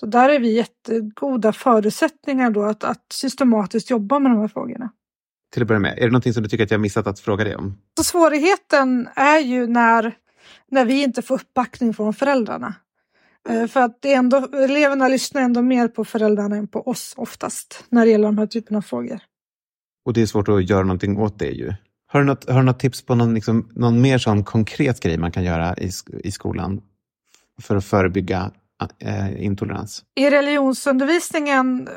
Så 0.00 0.06
där 0.06 0.28
är 0.28 0.40
vi 0.40 0.52
jättegoda 0.52 1.52
förutsättningar 1.52 2.50
då 2.50 2.62
att, 2.62 2.84
att 2.84 3.04
systematiskt 3.12 3.90
jobba 3.90 4.18
med 4.18 4.32
de 4.32 4.40
här 4.40 4.48
frågorna. 4.48 4.90
Till 5.52 5.62
att 5.62 5.68
börja 5.68 5.80
med, 5.80 5.98
är 5.98 6.02
det 6.02 6.06
någonting 6.06 6.32
som 6.32 6.42
du 6.42 6.48
tycker 6.48 6.64
att 6.64 6.70
jag 6.70 6.80
missat 6.80 7.06
att 7.06 7.20
fråga 7.20 7.44
dig 7.44 7.56
om? 7.56 7.78
Så 7.96 8.04
svårigheten 8.04 9.08
är 9.14 9.38
ju 9.38 9.66
när, 9.66 10.16
när 10.70 10.84
vi 10.84 11.02
inte 11.02 11.22
får 11.22 11.34
uppbackning 11.34 11.94
från 11.94 12.14
föräldrarna. 12.14 12.74
Eh, 13.48 13.66
för 13.66 13.80
att 13.80 14.02
det 14.02 14.12
ändå, 14.12 14.36
eleverna 14.52 15.08
lyssnar 15.08 15.42
ändå 15.42 15.62
mer 15.62 15.88
på 15.88 16.04
föräldrarna 16.04 16.56
än 16.56 16.68
på 16.68 16.88
oss 16.88 17.14
oftast 17.16 17.84
när 17.88 18.04
det 18.04 18.10
gäller 18.10 18.26
de 18.26 18.38
här 18.38 18.46
typerna 18.46 18.78
av 18.78 18.82
frågor. 18.82 19.20
Och 20.04 20.12
det 20.12 20.22
är 20.22 20.26
svårt 20.26 20.48
att 20.48 20.68
göra 20.68 20.82
någonting 20.82 21.18
åt 21.18 21.38
det 21.38 21.50
ju. 21.50 21.72
Har 22.06 22.20
du 22.20 22.26
något, 22.26 22.50
har 22.50 22.58
du 22.58 22.64
något 22.64 22.80
tips 22.80 23.02
på 23.02 23.14
någon, 23.14 23.34
liksom, 23.34 23.68
någon 23.74 24.00
mer 24.00 24.18
sån 24.18 24.44
konkret 24.44 25.00
grej 25.00 25.18
man 25.18 25.32
kan 25.32 25.44
göra 25.44 25.76
i, 25.76 25.90
i 26.24 26.32
skolan 26.32 26.80
för 27.62 27.76
att 27.76 27.84
förebygga 27.84 28.50
eh, 28.98 29.44
intolerans? 29.44 30.04
I 30.14 30.30
religionsundervisningen 30.30 31.88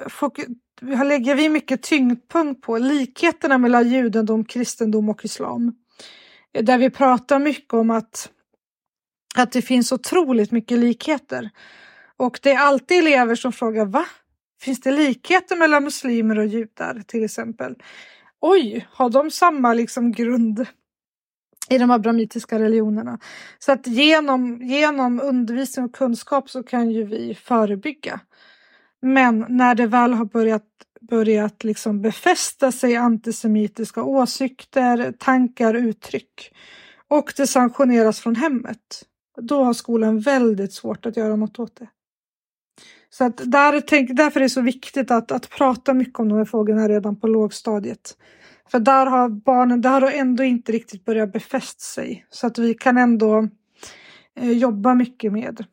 lägger 1.06 1.36
vi 1.36 1.50
mycket 1.50 1.82
tyngdpunkt 1.82 2.62
på 2.62 2.78
likheterna 2.78 3.58
mellan 3.58 3.90
judendom, 3.90 4.46
kristendom 4.46 5.10
och 5.10 5.26
islam. 5.26 5.76
Där 6.62 6.78
vi 6.78 6.90
pratar 6.90 7.40
mycket 7.40 7.74
om 7.74 7.90
att, 7.90 8.30
att 9.36 9.52
det 9.52 9.62
finns 9.62 9.92
otroligt 9.92 10.52
mycket 10.52 10.80
likheter. 10.80 11.50
Och 12.18 12.40
det 12.44 12.52
är 12.52 12.60
alltid 12.60 12.98
elever 12.98 13.36
som 13.36 13.52
frågar 13.52 13.86
va? 13.86 14.06
Finns 14.62 14.82
det 14.82 14.92
likheter 14.92 15.56
mellan 15.56 15.84
muslimer 15.84 16.40
och 16.40 16.46
judar 16.46 17.04
till 17.08 17.24
exempel? 17.24 17.76
Oj, 18.42 18.88
har 18.92 19.10
de 19.10 19.32
samma 19.32 19.74
liksom 19.74 20.12
grund 20.12 20.66
i 21.70 21.78
de 21.78 21.92
abramitiska 21.92 22.60
religionerna? 22.60 23.20
Så 23.60 23.72
att 23.72 23.88
genom, 23.88 24.62
genom 24.62 25.22
undervisning 25.22 25.86
och 25.86 25.96
kunskap 25.96 26.50
så 26.50 26.64
kan 26.64 26.92
ju 26.92 27.04
vi 27.04 27.36
förebygga. 27.36 28.20
Men 29.02 29.46
när 29.50 29.76
det 29.76 29.88
väl 29.88 30.14
har 30.14 30.26
börjat, 30.26 30.68
börjat 31.02 31.64
liksom 31.64 32.02
befästa 32.02 32.72
sig 32.72 32.96
antisemitiska 32.96 34.04
åsikter, 34.04 35.14
tankar, 35.20 35.74
uttryck 35.74 36.54
och 37.08 37.34
det 37.38 37.48
sanktioneras 37.48 38.20
från 38.20 38.36
hemmet, 38.36 39.04
då 39.42 39.64
har 39.64 39.74
skolan 39.74 40.20
väldigt 40.20 40.74
svårt 40.74 41.06
att 41.06 41.18
göra 41.18 41.36
något 41.36 41.60
åt 41.60 41.76
det. 41.76 41.88
Så 43.10 43.24
att 43.24 43.42
där, 43.46 43.82
tänk, 43.82 44.10
därför 44.18 44.40
är 44.40 44.44
det 44.44 44.50
så 44.50 44.62
viktigt 44.62 45.12
att, 45.12 45.32
att 45.32 45.50
prata 45.50 45.94
mycket 45.94 46.20
om 46.20 46.30
de 46.30 46.38
här 46.38 46.46
frågorna 46.46 46.90
redan 46.90 47.16
på 47.16 47.28
lågstadiet. 47.28 48.18
För 48.72 48.80
där 48.80 49.06
har 49.06 49.30
barnen, 49.30 49.82
där 49.82 50.02
har 50.02 50.12
ändå 50.12 50.44
inte 50.44 50.72
riktigt 50.72 51.06
börjat 51.06 51.34
befäst 51.34 51.82
sig. 51.82 52.26
Så 52.30 52.48
att 52.48 52.58
vi 52.58 52.74
kan 52.74 52.98
ändå 52.98 53.48
eh, 54.40 54.52
jobba 54.52 54.94
mycket 54.94 55.34
med, 55.34 55.66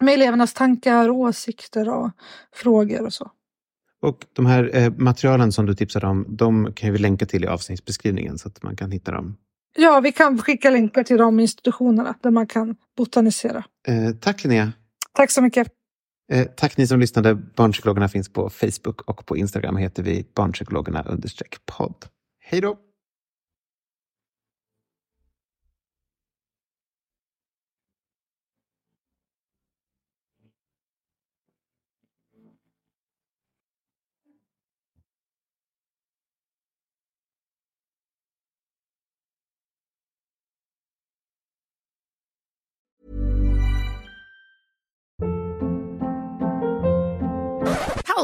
med 0.00 0.14
elevernas 0.14 0.54
tankar, 0.54 1.10
åsikter 1.10 1.88
och 1.88 2.10
frågor 2.54 3.02
och 3.02 3.12
så. 3.12 3.30
Och 4.02 4.26
de 4.32 4.46
här 4.46 4.70
eh, 4.76 4.92
materialen 4.96 5.52
som 5.52 5.66
du 5.66 5.74
tipsade 5.74 6.06
om, 6.06 6.26
de 6.28 6.72
kan 6.72 6.92
vi 6.92 6.98
länka 6.98 7.26
till 7.26 7.44
i 7.44 7.46
avsnittsbeskrivningen 7.46 8.38
så 8.38 8.48
att 8.48 8.62
man 8.62 8.76
kan 8.76 8.90
hitta 8.90 9.12
dem. 9.12 9.36
Ja, 9.76 10.00
vi 10.00 10.12
kan 10.12 10.38
skicka 10.38 10.70
länkar 10.70 11.02
till 11.02 11.16
de 11.16 11.40
institutionerna 11.40 12.14
där 12.22 12.30
man 12.30 12.46
kan 12.46 12.76
botanisera. 12.96 13.64
Eh, 13.88 14.14
tack 14.20 14.44
Linnea! 14.44 14.72
Tack 15.12 15.30
så 15.30 15.42
mycket! 15.42 15.68
Eh, 16.32 16.46
tack 16.56 16.76
ni 16.76 16.86
som 16.86 17.00
lyssnade. 17.00 17.34
Barnpsykologerna 17.34 18.08
finns 18.08 18.32
på 18.32 18.50
Facebook 18.50 19.00
och 19.00 19.26
på 19.26 19.36
Instagram 19.36 19.76
heter 19.76 20.02
vi 20.02 20.26
barnpsykologerna 20.34 21.02
understreck 21.02 21.56
podd. 21.66 22.06
Hej 22.40 22.60
då! 22.60 22.76